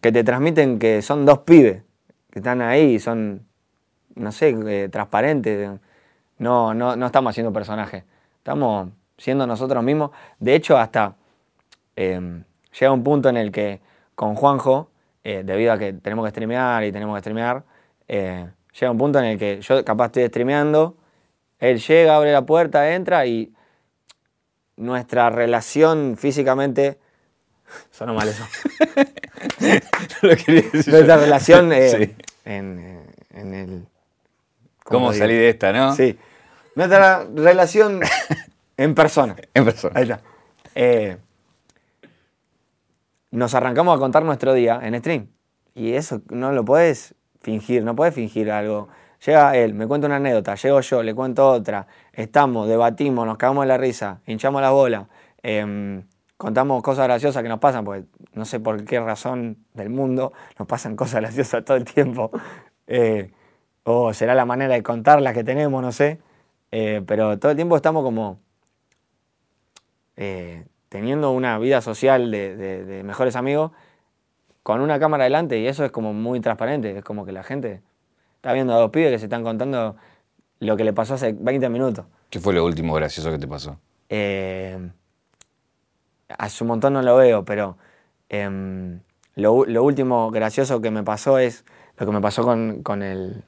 [0.00, 1.82] que te transmiten que son dos pibes,
[2.30, 3.46] que están ahí, son,
[4.14, 5.70] no sé, eh, transparentes.
[6.38, 8.04] No, no, no estamos haciendo personajes,
[8.38, 8.88] estamos
[9.18, 10.10] siendo nosotros mismos.
[10.38, 11.14] De hecho, hasta
[11.96, 12.42] eh,
[12.78, 13.80] llega un punto en el que
[14.14, 14.90] con Juanjo,
[15.22, 17.62] eh, debido a que tenemos que streamear y tenemos que streamear,
[18.08, 20.96] eh, llega un punto en el que yo capaz estoy streameando,
[21.58, 23.52] él llega, abre la puerta, entra y
[24.76, 26.98] nuestra relación físicamente...
[27.90, 28.44] Sonó mal eso.
[30.22, 30.92] lo quería decir.
[30.92, 32.16] Nuestra relación eh, Sí.
[32.44, 33.86] en, eh, en el...
[34.84, 35.22] ¿Cómo digo?
[35.24, 35.94] salir de esta, no?
[35.94, 36.18] Sí.
[36.74, 38.00] Nuestra relación
[38.76, 39.36] en persona.
[39.54, 39.92] En persona.
[39.96, 40.20] Ahí está.
[40.74, 41.16] Eh,
[43.30, 45.28] nos arrancamos a contar nuestro día en stream.
[45.74, 48.88] Y eso no lo puedes fingir, no puedes fingir algo.
[49.24, 53.64] Llega él, me cuenta una anécdota, llego yo, le cuento otra, estamos, debatimos, nos cagamos
[53.64, 55.08] de la risa, hinchamos la bola,
[55.42, 56.02] em,
[56.40, 60.66] contamos cosas graciosas que nos pasan, porque no sé por qué razón del mundo nos
[60.66, 62.30] pasan cosas graciosas todo el tiempo.
[62.92, 63.30] Eh,
[63.84, 66.18] o será la manera de contarlas que tenemos, no sé.
[66.72, 68.40] Eh, pero todo el tiempo estamos como
[70.16, 73.70] eh, teniendo una vida social de, de- de mejores amigos
[74.64, 76.98] con una cámara delante y eso es como muy transparente.
[76.98, 77.80] Es como que la gente
[78.36, 79.94] está viendo a dos pibes que se están contando
[80.58, 82.06] lo que le pasó hace 20 minutos.
[82.28, 83.78] ¿Qué fue lo último gracioso que te pasó?
[84.08, 84.90] Eh,
[86.38, 87.76] hace un montón no lo veo, pero
[88.28, 89.00] em,
[89.34, 91.64] lo, lo último gracioso que me pasó es
[91.98, 93.42] lo que me pasó con, con el,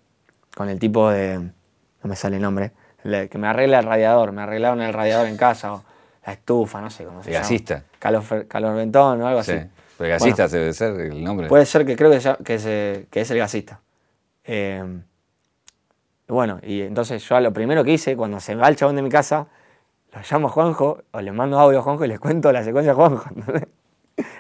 [0.55, 1.39] con el tipo de.
[1.39, 2.73] No me sale el nombre.
[3.03, 4.33] que me arregla el radiador.
[4.33, 5.85] Me arreglaron el radiador en casa o
[6.27, 7.43] la estufa, no sé cómo se El llama.
[7.45, 7.83] gasista.
[7.99, 9.53] Calor, calorventón o algo Sí.
[9.53, 9.67] así.
[9.99, 11.49] Pero gasista debe ser el nombre.
[11.49, 13.81] Puede ser que creo que, ya- que, se- que es el gasista.
[14.45, 14.85] Eh,
[16.29, 19.11] bueno, y entonces yo lo primero que hice, cuando se va el chabón de mi
[19.11, 19.47] casa,
[20.13, 22.93] lo llamo a Juanjo, o le mando audio a Juanjo y les cuento la secuencia
[22.93, 23.25] a Juanjo.
[23.35, 23.69] ¿entendés?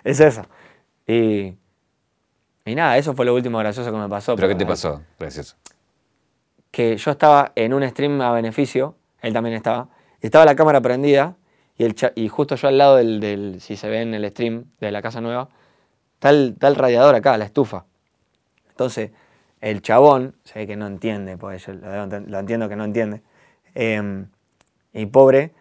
[0.04, 0.42] es eso.
[1.06, 1.56] Y,
[2.64, 4.36] y nada, eso fue lo último gracioso que me pasó.
[4.36, 5.02] ¿Pero qué te pasó?
[5.18, 5.56] Gracioso.
[6.70, 9.88] que yo estaba en un stream a beneficio, él también estaba,
[10.20, 11.36] y estaba la cámara prendida,
[11.76, 14.66] y, el y justo yo al lado del, del- si se ve en el stream
[14.80, 15.48] de la casa nueva,
[16.14, 17.84] está el, está el radiador acá, la estufa.
[18.70, 19.10] Entonces,
[19.60, 22.76] el chabón, se ve que no entiende, pues yo lo, debo enten- lo entiendo que
[22.76, 23.22] no entiende,
[23.74, 24.26] em,
[24.92, 25.52] y pobre,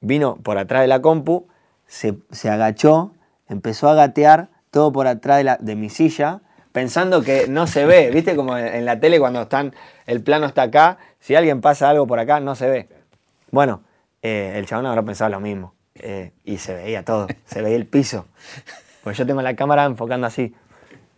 [0.00, 1.46] vino por atrás de la compu,
[1.86, 3.12] se, se agachó,
[3.48, 6.40] empezó a gatear todo por atrás de, la- mi silla,
[6.72, 8.36] pensando que no se ve, ¿viste?
[8.36, 9.74] Como en, en la tele cuando están,
[10.06, 12.88] el plano está acá, si alguien pasa algo por acá, no se ve.
[13.50, 13.80] Bueno,
[14.22, 17.86] eh, el chabón habrá pensado lo mismo, eh, y se veía todo, se veía el
[17.86, 18.26] piso.
[19.02, 20.54] Pues yo tengo la cámara enfocando así,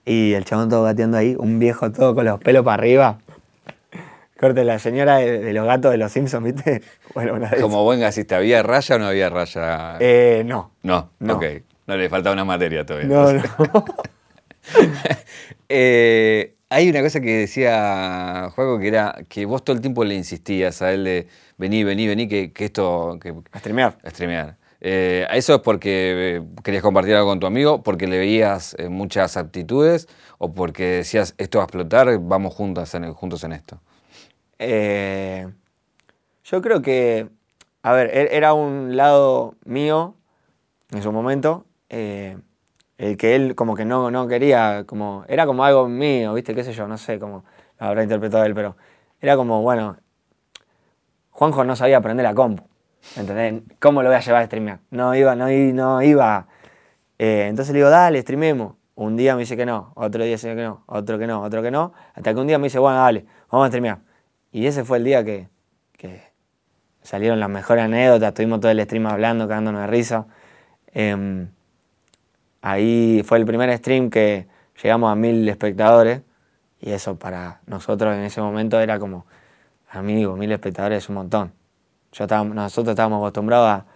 [0.05, 3.19] y el chabón todo gateando ahí, un viejo todo con los pelos para arriba.
[4.41, 6.83] Corte, la señora de, de los gatos de los Simpsons, ¿viste?
[7.15, 7.61] Bueno, una esas.
[7.61, 9.99] Como buen gasista, ¿había raya o no había raya?
[10.01, 10.73] Eh, no.
[10.83, 11.35] no, no.
[11.35, 11.45] ok.
[11.87, 13.09] No le faltaba una materia todavía.
[13.09, 13.43] No, no.
[15.73, 20.17] Eh, hay una cosa que decía Juego que era que vos todo el tiempo le
[20.17, 23.19] insistías a él de vení, vení, vení, que, que esto.
[23.21, 23.97] Que, A streamear.
[24.03, 24.57] a streamear.
[24.81, 27.83] Eh, ¿Eso es porque eh, querías compartir algo con tu amigo?
[27.83, 30.09] ¿Porque le veías eh, muchas aptitudes?
[30.39, 33.81] ¿O porque decías esto va a explotar, vamos juntas en, juntos en esto?
[34.63, 35.49] Eh,
[36.45, 37.31] yo creo que,
[37.83, 40.15] a ver, e- era un lado mío
[40.91, 42.37] en su momento, eh,
[42.99, 46.55] el que él como que no, no quería, como, era como algo mío, ¿viste?
[46.55, 46.87] ¿Qué sé yo?
[46.87, 47.45] No sé cómo
[47.81, 48.77] lo habrá interpretado él, pero
[49.23, 49.97] era como, bueno,
[51.31, 52.65] Juanjo no sabía aprender la compu,
[53.17, 53.63] ¿entendés?
[53.81, 54.81] ¿Cómo lo voy a llevar a streamear?
[54.91, 56.49] No iba, no, no iba.
[57.19, 58.75] Eh, entonces le digo, dale, streamemos.
[58.95, 61.63] Un día me dice que no, otro día dice que no, otro que no, otro
[61.63, 64.10] que no, hasta que un día me dice, bueno, dale, vamos a streamear.
[64.53, 65.49] Y ese fue el día que,
[67.03, 70.27] salieron las mejores anécdotas, estuvimos todo el stream hablando, cagándonos de risa.
[70.93, 71.49] Em,
[72.63, 74.47] ahí fue el primer stream que
[74.83, 76.23] llegamos a mil espectadores
[76.81, 79.27] y eso para nosotros en ese momento era como,
[79.91, 81.53] amigo, mil espectadores es un montón.
[82.13, 83.87] Nosotros estábamos acostumbrados a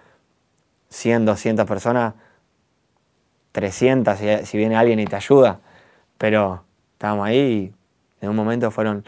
[0.88, 2.14] 100, 200 personas,
[3.52, 5.60] 300 si, viene alguien y te ayuda,
[6.18, 7.72] pero estábamos ahí
[8.20, 9.04] y en un momento fueron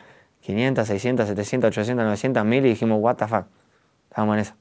[0.47, 3.47] 500, 600, 700, 800, 900, 1000 y dijimos, what the fuck,
[4.09, 4.55] estábamos en eso.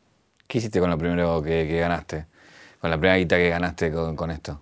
[0.47, 2.25] ¿Qué hiciste con lo primero que, ganaste?
[2.81, 4.61] Con la primera guita que ganaste con esto.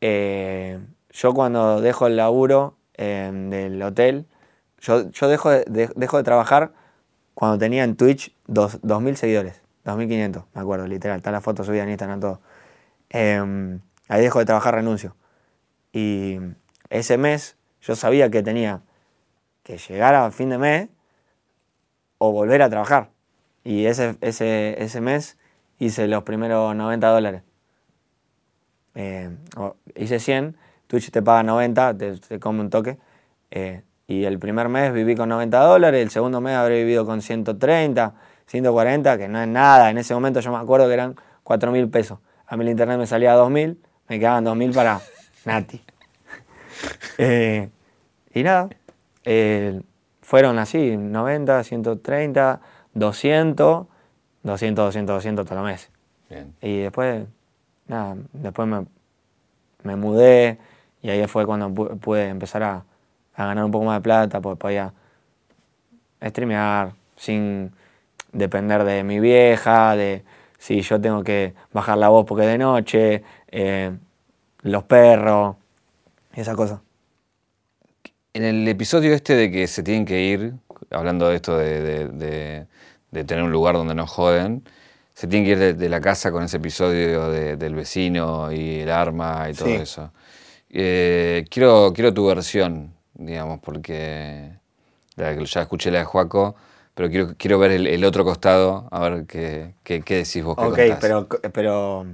[0.00, 0.78] Eh,
[1.10, 4.26] yo cuando dejo el laburo em, del hotel,
[4.80, 6.70] yo, yo dejo, de, dejo de trabajar
[7.34, 11.88] cuando tenía en Twitch 2.000 seguidores, 2.500, me acuerdo, literal, está la foto subida en
[11.88, 12.40] Instagram, todo.
[13.10, 15.16] Em, ahí dejo de trabajar, renuncio.
[15.92, 16.38] Y
[16.88, 18.82] ese mes yo sabía que tenía
[19.64, 20.88] que llegar a fin de mes
[22.18, 23.10] o volver a trabajar.
[23.64, 25.36] Y ese, ese, ese mes
[25.78, 27.42] hice los primeros 90 dólares.
[28.94, 29.30] Eh,
[29.96, 32.98] hice 100, Twitch te paga 90, te, come un toque.
[33.50, 37.22] Eh, y el primer mes viví con 90 dólares, el segundo mes habré vivido con
[37.22, 38.14] 130,
[38.46, 39.90] 140, que no es nada.
[39.90, 42.18] En ese momento yo me acuerdo que eran 4 mil pesos.
[42.46, 45.00] A mí el internet me salía a 2 mil, me quedaban 2 mil para
[45.44, 45.82] Nati.
[47.16, 47.70] Eh,
[48.34, 48.68] y nada,
[50.22, 52.60] fueron así, 90, 130,
[52.94, 53.86] 200,
[54.42, 55.90] 200, 200, 200 todos los meses.
[56.60, 57.26] Y después
[57.86, 58.68] nada, después
[59.82, 60.58] me, mudé
[61.02, 62.84] y ahí fue cuando pude empezar a,
[63.36, 64.92] ganar un poco más de plata, porque podía
[66.22, 67.72] streamear sin
[68.32, 70.24] depender de mi vieja, de
[70.58, 73.92] si yo tengo que bajar la voz porque es de noche, eh,
[74.62, 75.56] los perros,
[76.32, 76.83] esa cosa.
[78.34, 80.54] En el episodio este de que se tienen que ir,
[80.90, 82.66] hablando de esto de,
[83.14, 84.64] de tener un lugar donde no joden,
[85.14, 89.48] se tiene que ir de, la casa con ese episodio del vecino y el arma
[89.48, 90.10] y todo eso.
[90.68, 94.50] Eh, quiero, quiero tu versión, digamos, porque
[95.16, 96.56] ya escuché la de Juaco,
[96.94, 100.56] pero quiero, quiero ver el, otro costado, a ver qué, qué, decís vos.
[100.58, 102.06] ok, pero, pero,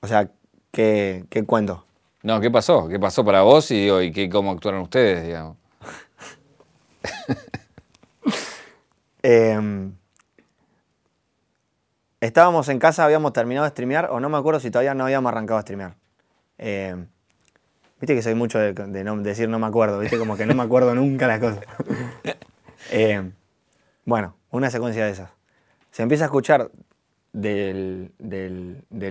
[0.00, 0.30] o sea,
[0.70, 1.84] ¿qué, ¿qué, cuento?
[2.22, 2.88] No, ¿qué pasó?
[2.88, 5.58] ¿Qué pasó para vos y, y qué, cómo actuaron ustedes, digamos?
[9.22, 9.90] eh,
[12.20, 15.30] estábamos en casa, habíamos terminado de streamear, o no me acuerdo si todavía no habíamos
[15.30, 15.94] arrancado a streamear.
[16.58, 16.96] Eh,
[18.00, 18.72] viste que soy mucho de,
[19.22, 21.60] decir no me acuerdo, viste como que no me acuerdo nunca las cosas.
[22.92, 23.32] Eh,
[24.04, 25.30] bueno, una secuencia de esas.
[25.90, 26.70] Se empieza a escuchar
[27.32, 28.12] del,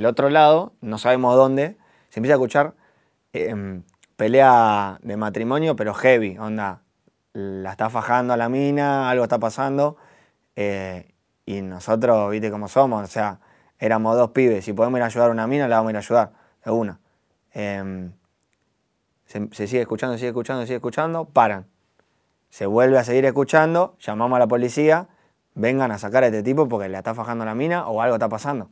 [0.05, 1.75] otro lado, no sabemos dónde,
[2.07, 2.73] se empieza a escuchar
[3.33, 3.83] em,
[4.15, 6.84] pelea de matrimonio, pero heavy, onda,
[7.35, 9.97] la está fajando a la mina, algo está pasando.
[10.55, 11.13] Eh,
[11.45, 13.39] y nosotros, viste cómo somos, o sea,
[13.77, 14.63] éramos dos pibes.
[14.63, 16.31] Si podemos ir a ayudar a una mina, la vamos a ir a ayudar,
[16.63, 16.99] de una.
[17.51, 18.13] Em,
[19.25, 21.67] se, sigue escuchando, sigue escuchando, sigue escuchando, paran.
[22.49, 25.09] Se vuelve a seguir escuchando, llamamos a la policía,
[25.55, 28.29] vengan a sacar a este tipo porque le está fajando la mina o algo está
[28.29, 28.69] pasando.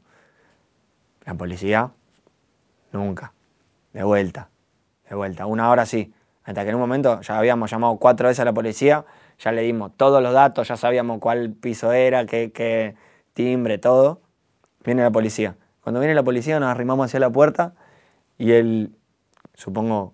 [1.26, 1.92] La policía,
[2.94, 3.34] nunca.
[3.92, 4.50] De vuelta,
[5.10, 5.46] de vuelta.
[5.48, 6.14] Una hora sí.
[6.46, 9.06] Hasta que en un momento ya habíamos llamado cuatro veces a la policía,
[9.40, 12.96] ya le dimos todos los datos, ya sabíamos cuál piso era, qué,
[13.34, 14.22] timbre, todo.
[14.84, 15.56] Viene la policía.
[15.82, 17.74] Cuando viene la policía nos arrimamos hacia la puerta
[18.38, 18.96] y él,
[19.54, 20.14] supongo,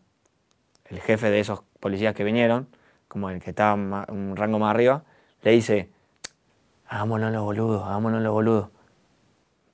[0.86, 2.68] el jefe de esos policías que vinieron,
[3.08, 5.04] como el que estaba un rango más arriba,
[5.42, 5.90] le dice,
[6.88, 8.70] hagámonos los boludos, hagámonos los boludos.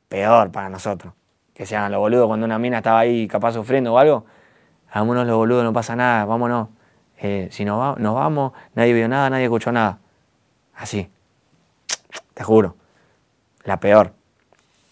[0.08, 1.14] Peor para nosotros,
[1.54, 4.26] que se hagan los boludos cuando una mina estaba ahí capaz sufriendo o algo.
[4.96, 6.70] Hagámonos los boludos, no pasa nada, vámonos.
[7.18, 10.00] Eh, si nos, nos vamos, nadie vio nada, nadie escuchó nada.
[10.74, 11.10] Así,
[12.34, 12.78] te juro,
[13.66, 14.14] la peor.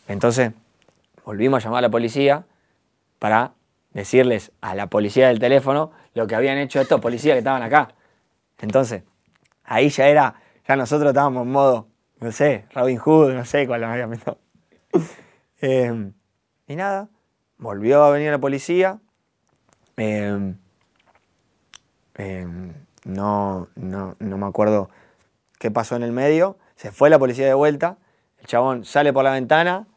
[0.09, 0.51] Entonces,
[1.23, 2.43] volvimos a llamar a la policía
[3.17, 3.53] para
[3.93, 7.93] decirles a la policía del teléfono lo que habían hecho estos policías que estaban acá.
[8.59, 9.03] Entonces,
[9.63, 10.35] ahí ya era,
[10.67, 11.87] ya nosotros estábamos en modo,
[12.19, 14.37] no sé, Robin Hood, no sé cuál nos había metido.
[15.65, 16.11] Eh,
[16.67, 17.07] y nada,
[17.57, 18.99] volvió a venir la policía.
[19.97, 20.53] Eh,
[23.05, 24.89] no, no, no me acuerdo
[25.59, 26.57] qué pasó en el medio.
[26.75, 27.97] Se fue la policía de vuelta,
[28.39, 29.87] el chabón sale por la ventana,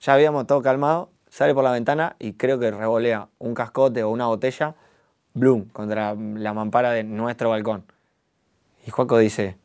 [0.00, 4.10] ya habíamos todo calmado, sale por la ventana y creo que revolea un cascote o
[4.10, 4.74] una botella,
[5.34, 7.84] bloom, contra la mampara de nuestro balcón.
[8.86, 9.56] Y Juaco dice,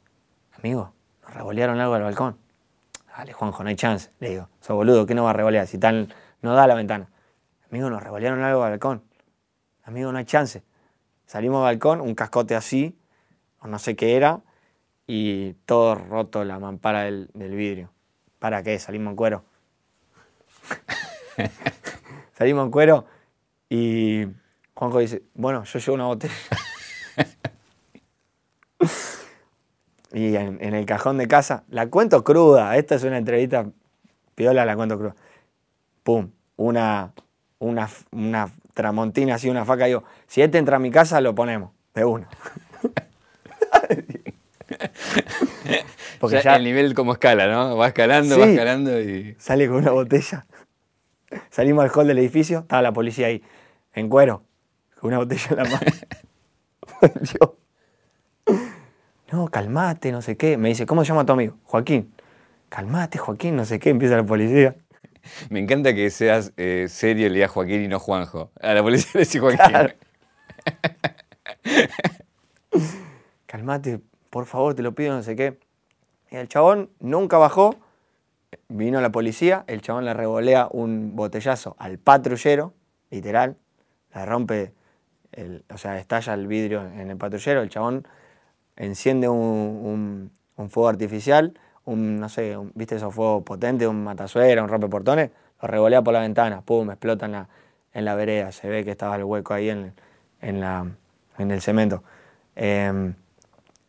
[0.58, 2.38] amigo, nos revolearon algo al balcón.
[3.17, 4.12] Dale, Juanjo, no hay chance.
[4.19, 5.65] Le digo, sos boludo, ¿qué no va a revolear?
[5.65, 7.10] Si tal no da la ventana.
[7.71, 9.02] Amigo, nos revolearon algo al balcón.
[9.88, 10.63] Amigo, no hay chance.
[11.26, 12.97] Salimos al balcón, un cascote así,
[13.62, 14.41] o no sé qué era,
[15.08, 17.89] y todo roto la mampara del, del vidrio.
[18.38, 18.78] ¿Para qué?
[18.80, 19.45] Salimos en cuero.
[22.34, 23.06] Salimos en cuero
[23.69, 24.28] y
[24.73, 26.34] Juanjo dice, bueno, yo llevo una botella.
[30.12, 33.65] y en, en el cajón de casa, la cuento cruda, esta es una entrevista
[34.36, 35.15] piola, la cuento cruda.
[36.04, 37.13] Pum, una,
[37.60, 41.72] una, una tramontina así, una faca, digo, si este entra a mi casa, lo ponemos,
[41.96, 42.30] de una.
[46.20, 47.76] Porque ya, el nivel como escala, ¿no?
[47.76, 48.42] Va escalando, Sí.
[48.42, 49.36] va escalando y.
[49.40, 50.46] Sale con una botella.
[51.50, 53.42] Salimos al hall del edificio, estaba la policía ahí,
[53.94, 54.44] en cuero,
[55.00, 55.80] con una botella en la mano.
[57.22, 57.58] Yo,
[59.32, 60.56] no, calmate, no sé qué.
[60.58, 61.58] Me dice, ¿cómo se llama tu amigo?
[61.63, 62.13] Joaquín.
[62.70, 63.90] Calmate, Joaquín, no sé qué.
[63.90, 64.76] Empieza la policía.
[65.50, 68.52] Me encanta que seas eh, serio le digas Joaquín y no Juanjo.
[68.62, 69.60] A la policía le decís Joaquín.
[69.68, 69.94] Claro.
[73.46, 75.60] Calmate, por favor, te lo pido, no sé qué.
[76.30, 77.76] El chabón nunca bajó.
[78.70, 82.74] Vino la policía, el chabón le revolea un botellazo al patrullero,
[83.10, 83.58] literal.
[84.13, 84.74] Le rompe,
[85.32, 87.62] el- o sea, estalla el vidrio en el patrullero.
[87.62, 88.08] El chabón
[88.76, 93.88] enciende un, un- un fuego artificial, un, no sé, un- ¿viste esos fuegos potentes?
[93.88, 95.32] Un matazuera, un rompeportones.
[95.62, 97.50] Lo revolea por la ventana, pum, explota en la,
[97.93, 98.52] en la vereda.
[98.52, 99.93] Se ve que estaba el hueco ahí en,
[100.41, 100.86] en, la,
[101.38, 102.04] en el cemento.
[102.56, 103.13] Em,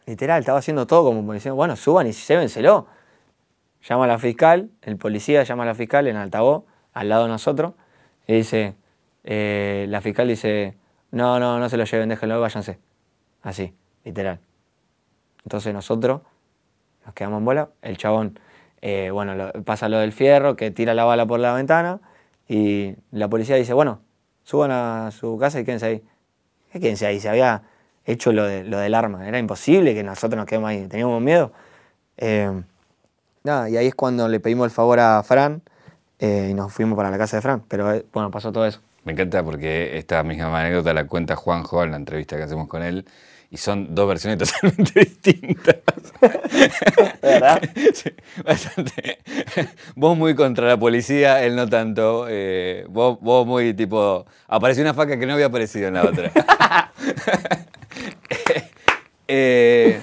[0.07, 2.87] literal, estaba haciendo todo como diciendo, bueno, suban y llévenselo.
[3.83, 7.75] Llama la fiscal, el policía llama a la fiscal en altavoz, al lado de nosotros,
[8.27, 8.75] y dice,
[9.25, 10.77] eh, la fiscal dice,
[11.11, 12.79] no, no, no se lo lleven, déjenlo, váyanse.
[13.43, 14.41] Así, literal.
[15.45, 16.23] Entonces nosotros
[17.09, 18.39] nos quedamos en bola, el chabón,
[18.83, 22.01] eh, bueno, lo- pasa lo del fierro, que tira la bala por la ventana,
[22.47, 24.01] y la policía dice, bueno,
[24.45, 26.03] suban a su casa y quédense ahí.
[26.71, 27.19] ¿Qué quédense ahí?
[27.19, 27.63] Se había
[28.05, 31.51] hecho lo, de, lo del arma, era imposible que nosotros nos quedemos ahí, teníamos miedo.
[32.19, 32.63] Eh,
[33.43, 35.63] nada, y ahí es cuando le pedimos el favor a Fran
[36.19, 38.83] eh, y nos fuimos para la casa de Fran, pero eh, bueno, pasó todo eso.
[39.05, 42.83] Me encanta porque esta misma anécdota la cuenta Juanjo en la entrevista que hacemos con
[42.83, 43.07] él
[43.51, 45.77] y son dos versiones totalmente distintas.
[47.23, 47.63] verdad?
[47.95, 48.11] Sí,
[48.45, 49.19] bastante.
[49.97, 52.27] Vos muy contra la policía, él no tanto.
[52.29, 54.27] eh, vos, vos muy tipo.
[54.49, 56.33] Apareció una faca que no había aparecido en la otra.
[59.31, 60.01] Eh,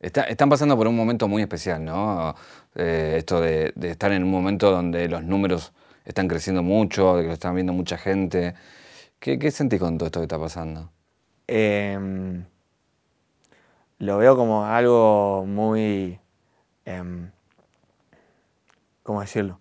[0.00, 2.34] está- están pasando por un momento muy especial, ¿no?
[2.74, 5.72] Eh, esto de, de estar en un momento donde los números
[6.04, 8.54] están creciendo mucho, de que lo están viendo mucha gente.
[9.18, 10.92] ¿Qué, qué sentís con todo esto que está pasando?
[11.52, 12.44] Em,
[13.98, 16.20] lo veo como algo muy...
[16.84, 17.32] em,
[19.02, 19.58] ¿Cómo decirlo?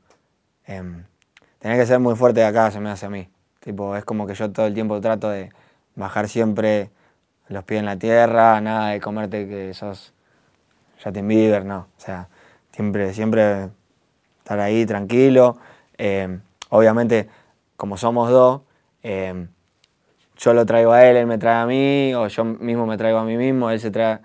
[0.67, 3.28] Tener que ser muy fuerte de acá se me hace a mí.
[3.60, 5.52] Tipo, es como que yo todo el tiempo trato de
[5.95, 6.91] bajar siempre
[7.47, 10.13] los pies en la tierra, nada de comerte que sos
[11.04, 11.88] Justin Bieber, no.
[11.97, 12.28] O sea,
[12.71, 13.69] siempre, siempre
[14.38, 15.58] estar ahí tranquilo.
[16.69, 17.28] Obviamente,
[17.78, 18.62] como somos dos,
[20.39, 23.19] yo lo traigo a él, él me trae a mí, o yo mismo me traigo
[23.19, 24.19] a mí mismo, él se trae...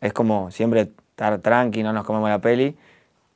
[0.00, 2.76] Es como siempre estar tranqui, no nos comemos la peli,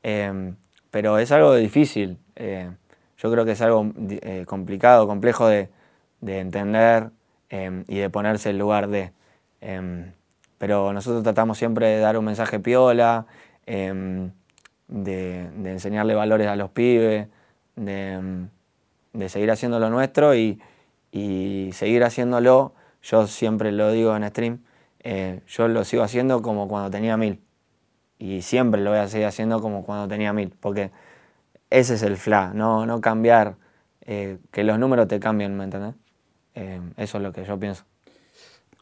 [0.03, 0.55] eh,
[0.91, 2.19] pero es algo difícil.
[2.37, 2.71] eh,
[3.19, 5.69] yo creo que es algo eh, complicado, complejo de,
[6.21, 7.11] de entender
[7.51, 9.13] eh, y de ponerse en lugar de...
[9.61, 10.13] eh,
[10.59, 13.27] pero nosotros tratamos siempre de dar un mensaje piola,
[13.67, 14.31] de,
[14.89, 17.29] de enseñarle valores a los pibes,
[17.77, 18.47] de,
[19.15, 20.61] de seguir haciendo lo nuestro y,
[21.13, 24.63] y seguir haciéndolo, yo siempre lo digo en stream,
[25.01, 27.41] eh, yo lo sigo haciendo como cuando tenía mil.
[28.19, 30.91] Y siempre lo voy a seguir haciendo como cuando tenía mil, porque
[31.71, 33.57] ese es el fla, no, no cambiar,
[34.03, 35.95] eh, que los números te cambien, ¿me entendés?
[36.55, 37.85] Eh, eso es lo que yo pienso.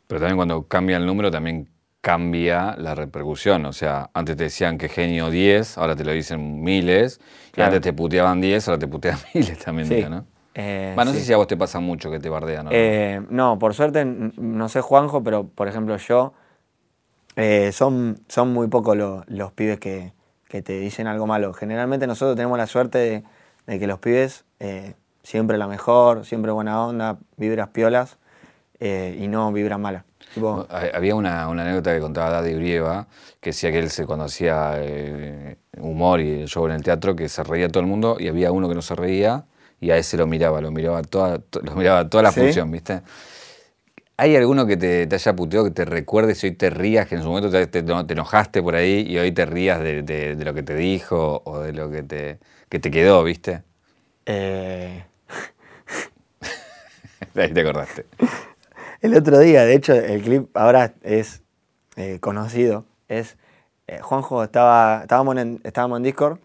[0.07, 1.69] Pero también cuando cambia el número también
[2.01, 3.67] cambia la repercusión.
[3.67, 7.21] O sea, antes te decían que genio 10, ahora te lo dicen miles.
[7.55, 9.89] Y antes te puteaban 10, ahora te putean miles también.
[9.89, 10.05] Sí.
[10.09, 10.25] ¿no?
[10.55, 11.19] Eh, no sí.
[11.19, 12.65] sé si a vos te pasa mucho que te bardean.
[12.67, 12.71] ¿no?
[12.73, 16.33] Eh, no, por suerte, no sé Juanjo, pero por ejemplo yo,
[17.37, 20.13] eh, son, son muy pocos lo- los pibes que,
[20.49, 21.53] que te dicen algo malo.
[21.53, 23.25] Generalmente nosotros tenemos la suerte de,
[23.67, 24.45] de que los pibes,
[25.23, 28.17] siempre la mejor, siempre buena onda, vibras piolas
[28.81, 30.05] y no vibras malas.
[30.35, 33.07] Tipo, Había una, una anécdota que contaba Daddy Urieva,
[33.41, 34.81] que decía que él se, cuando hacía
[35.79, 38.51] humor y el show en el teatro, que se reía todo el mundo y había
[38.53, 39.45] uno que no se reía
[39.81, 42.41] y a ese lo miraba, lo miraba toda, to- lo miraba toda la ¿Sí?
[42.41, 43.03] función, ¿viste?
[44.17, 47.15] ¿Hay alguno que te, te haya puteado, que te recuerdes y hoy te rías, que
[47.15, 50.03] en su momento te, te- no, te enojaste por ahí y hoy te rías de,
[50.03, 53.63] de- de lo que te dijo o de lo que te, que te quedó, ¿viste?
[54.27, 55.05] eh,
[57.37, 58.07] ahí te acordaste.
[59.01, 61.43] El otro día, de hecho, el clip ahora es
[61.97, 62.85] eh, conocido.
[63.09, 63.37] Es
[63.87, 66.39] eh, Juanjo estaba, estábamos en, estábamos en Discord,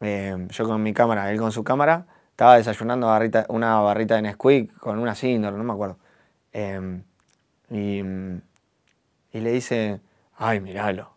[0.00, 2.06] eh, yo con mi cámara, él con su cámara,
[2.42, 5.96] estaba desayunando barrita- una barrita de Nesquik con una Sindor, no me acuerdo.
[6.52, 7.00] Eh,
[7.70, 10.00] y, y le dice,
[10.38, 11.12] ay, míralo,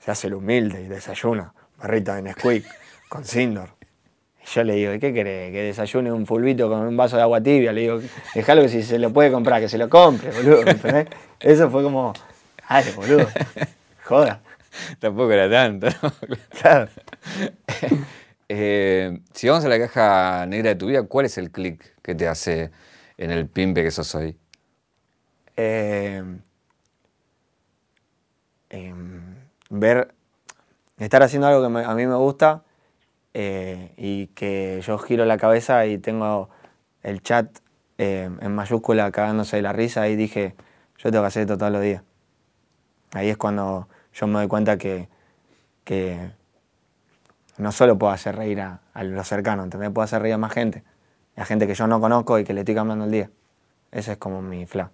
[0.00, 2.66] se hace el humilde y desayuna barrita de Nesquik
[3.08, 3.68] con Sindor.
[4.42, 5.52] Y yo le digo, ¿y qué querés?
[5.52, 7.72] Que desayune un fulbito con un vaso de agua tibia.
[7.72, 8.00] Le digo,
[8.34, 10.66] dejalo que si se lo puede comprar, que se lo compre, boludo.
[10.66, 11.06] ¿entendés?
[11.38, 12.12] Eso fue como,
[12.66, 13.28] ay, boludo.
[14.02, 14.40] Joda.
[14.98, 16.12] Tampoco era tanto, ¿no?
[16.60, 16.88] Claro.
[18.54, 22.14] Eh, si vamos a la caja negra de tu vida, ¿cuál es el clic que
[22.14, 22.70] te hace
[23.16, 24.36] en el pimpe que sos hoy?
[25.56, 26.22] Eh,
[28.68, 29.36] em,
[29.70, 30.14] ver,
[30.98, 32.62] estar haciendo algo que a mí me gusta
[33.32, 36.50] eh, y que yo giro la cabeza y tengo
[37.02, 37.48] el chat
[37.96, 40.56] eh, en mayúscula cagándose de la risa y dije,
[40.98, 42.02] yo tengo que hacer esto todos los días.
[43.12, 45.08] Ahí es cuando yo me doy cuenta que,
[45.84, 46.32] que
[47.58, 49.90] no solo puedo hacer reír a, a los cercanos, ¿entendés?
[49.90, 50.82] Puedo hacer reír a más gente,
[51.36, 53.30] a gente que yo no conozco y que le estoy cambiando el día.
[53.90, 54.90] Ese es como mi fla.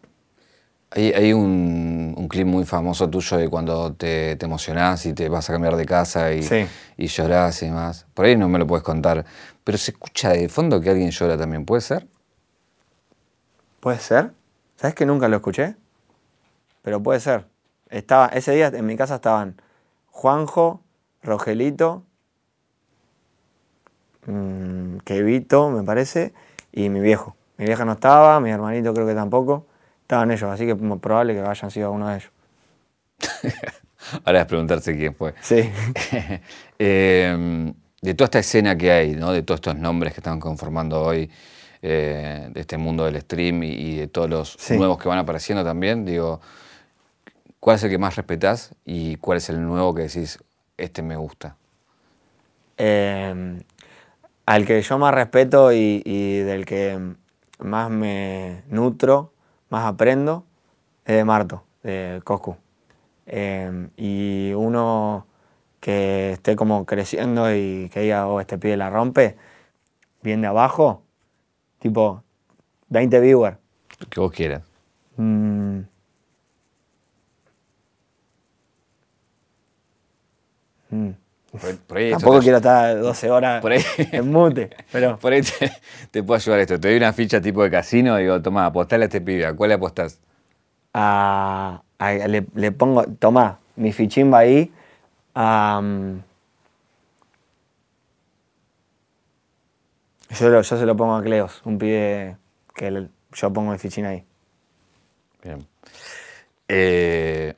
[0.90, 5.28] Hay, hay un, un clip muy famoso tuyo de cuando te, te emocionás y te
[5.28, 6.66] vas a cambiar de casa y, Sí.
[6.96, 8.06] y llorás y demás.
[8.14, 9.24] Por ahí no me lo puedes contar,
[9.64, 12.08] pero se escucha de fondo que alguien llora también, ¿puede ser?
[13.80, 14.32] ¿Puede ser?
[14.76, 15.76] ¿Sabes que nunca lo escuché?
[16.82, 17.46] Pero puede ser.
[17.90, 19.60] Estaba, ese día en mi casa estaban
[20.10, 20.82] Juanjo,
[21.22, 22.04] Rogelito,
[24.28, 26.32] mm, Kevito, me parece,
[26.72, 27.36] y mi viejo.
[27.56, 29.66] Mi vieja no estaba, mi hermanito creo que tampoco.
[30.02, 32.30] Estaban ellos, así que es probable que hayan sido uno de ellos.
[34.24, 35.34] Ahora es preguntarse quién fue.
[35.40, 35.70] Sí.
[36.80, 39.32] Eh, de toda esta escena que hay, ¿no?
[39.32, 41.28] de todos estos nombres que están conformando hoy,
[41.82, 44.76] eh, de este mundo del stream y, y de todos los Sí.
[44.76, 46.40] nuevos que van apareciendo también, digo,
[47.58, 50.38] ¿cuál es el que más respetás y cuál es el nuevo que decís,
[50.76, 51.56] este me gusta?
[52.76, 53.58] Eh,
[54.48, 56.98] al que yo más respeto y, y del que
[57.58, 59.34] más me nutro,
[59.68, 60.46] más aprendo,
[61.04, 62.56] es de Marto, de Coscu.
[63.26, 65.26] Eh, y uno
[65.80, 69.36] que esté como creciendo y que diga, oh, este pibe la rompe,
[70.22, 71.02] bien de abajo,
[71.78, 72.22] tipo
[72.88, 73.58] 20 viewers.
[74.00, 74.62] Lo que vos quieras.
[75.18, 75.80] Mm.
[80.88, 81.27] Mm.
[81.52, 83.82] Por, por ahí esto Tampoco quiero estar 12 horas Por ahí-
[84.12, 85.18] en mute, pero...
[85.20, 85.72] Por ahí te,
[86.10, 86.78] te puedo ayudar esto.
[86.78, 89.46] Te doy una ficha tipo de casino y digo, tomá, apostale a este pibe.
[89.46, 90.20] ¿A cuál le apostás?
[90.94, 94.72] a- a- le, le pongo, toma, mi fichimba ahí.
[95.34, 96.22] am,
[100.30, 102.36] yo, lo- yo se lo pongo a Cleos, un pibe
[102.74, 104.24] que le- yo pongo mi fichín ahí.
[105.42, 105.66] Bien.
[106.68, 107.54] Eh,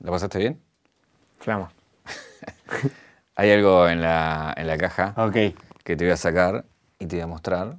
[0.00, 0.60] ¿La pasaste bien?
[1.40, 1.70] Flama.
[3.34, 6.64] Hay algo en la, en la caja que te voy a sacar
[6.98, 7.76] y te voy a mostrar.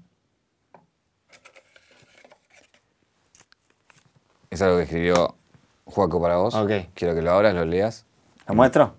[4.50, 5.36] Es algo que escribió
[5.86, 6.56] Juaco para vos.
[6.96, 8.06] Quiero que lo abras, lo leas.
[8.48, 8.96] ¿Lo muestro?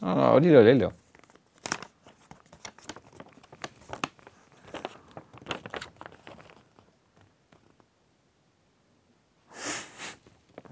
[0.00, 0.92] No, no, abrilo, léelo.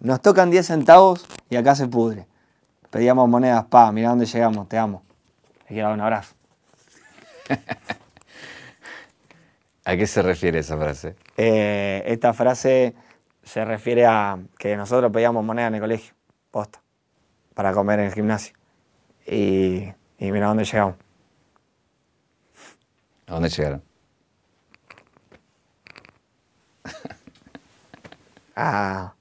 [0.01, 2.27] Nos tocan 10 centavos y acá se pudre.
[2.91, 5.04] Pedíamos monedas, pa, mira dónde llegamos, te amo.
[5.75, 6.37] Te quiero dar un abrazo.
[9.85, 11.16] ¿A qué se refiere esa frase?
[11.37, 12.95] Eh, esta frase
[13.43, 16.14] se refiere a que nosotros pedíamos moneda en el colegio,
[16.53, 16.81] posta,
[17.55, 18.55] para comer en el gimnasio.
[19.27, 20.95] Y, y mira dónde llegamos.
[23.27, 23.83] ¿A dónde llegaron?
[28.55, 29.12] A,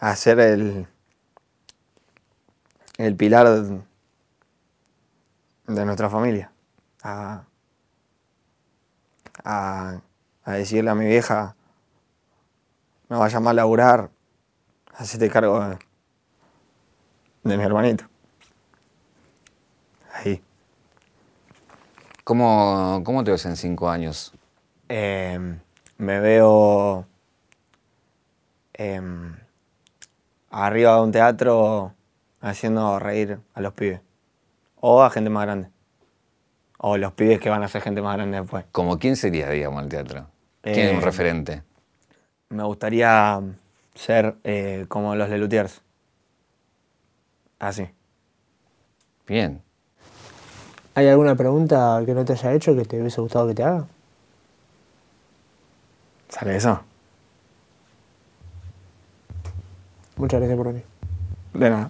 [0.00, 0.86] a ser el,
[3.04, 3.84] el pilar de,
[5.84, 6.50] nuestra familia.
[7.02, 7.44] A,
[9.44, 10.00] a,
[10.44, 11.54] a decirle a mi vieja,
[13.08, 14.10] no vayas más a laburar,
[14.94, 15.78] hacete cargo de,
[17.42, 18.04] de mi hermanito.
[20.12, 20.42] Ahí.
[22.24, 24.32] ¿Cómo, ¿Cómo te ves en cinco años?
[24.88, 25.58] Eh,
[25.98, 27.06] me veo
[28.72, 29.36] em,
[30.50, 31.94] arriba de un teatro
[32.50, 34.00] haciendo reír a los pibes.
[34.80, 35.68] O a gente más grande.
[36.78, 38.64] O los pibes que van a ser gente más grande después.
[38.72, 40.26] ¿Como quién sería, digamos, el teatro?
[40.62, 41.62] ¿Quién es un Eh, referente?
[42.50, 43.40] Me gustaría
[43.94, 45.80] ser eh, como los Lelutiers.
[47.58, 47.88] Así.
[49.26, 49.62] Bien.
[50.94, 53.86] ¿Hay alguna pregunta que no te haya hecho que te hubiese gustado que te haga?
[56.28, 56.80] ¿Sale eso?
[60.16, 60.84] Muchas gracias por venir.
[61.54, 61.88] De nada.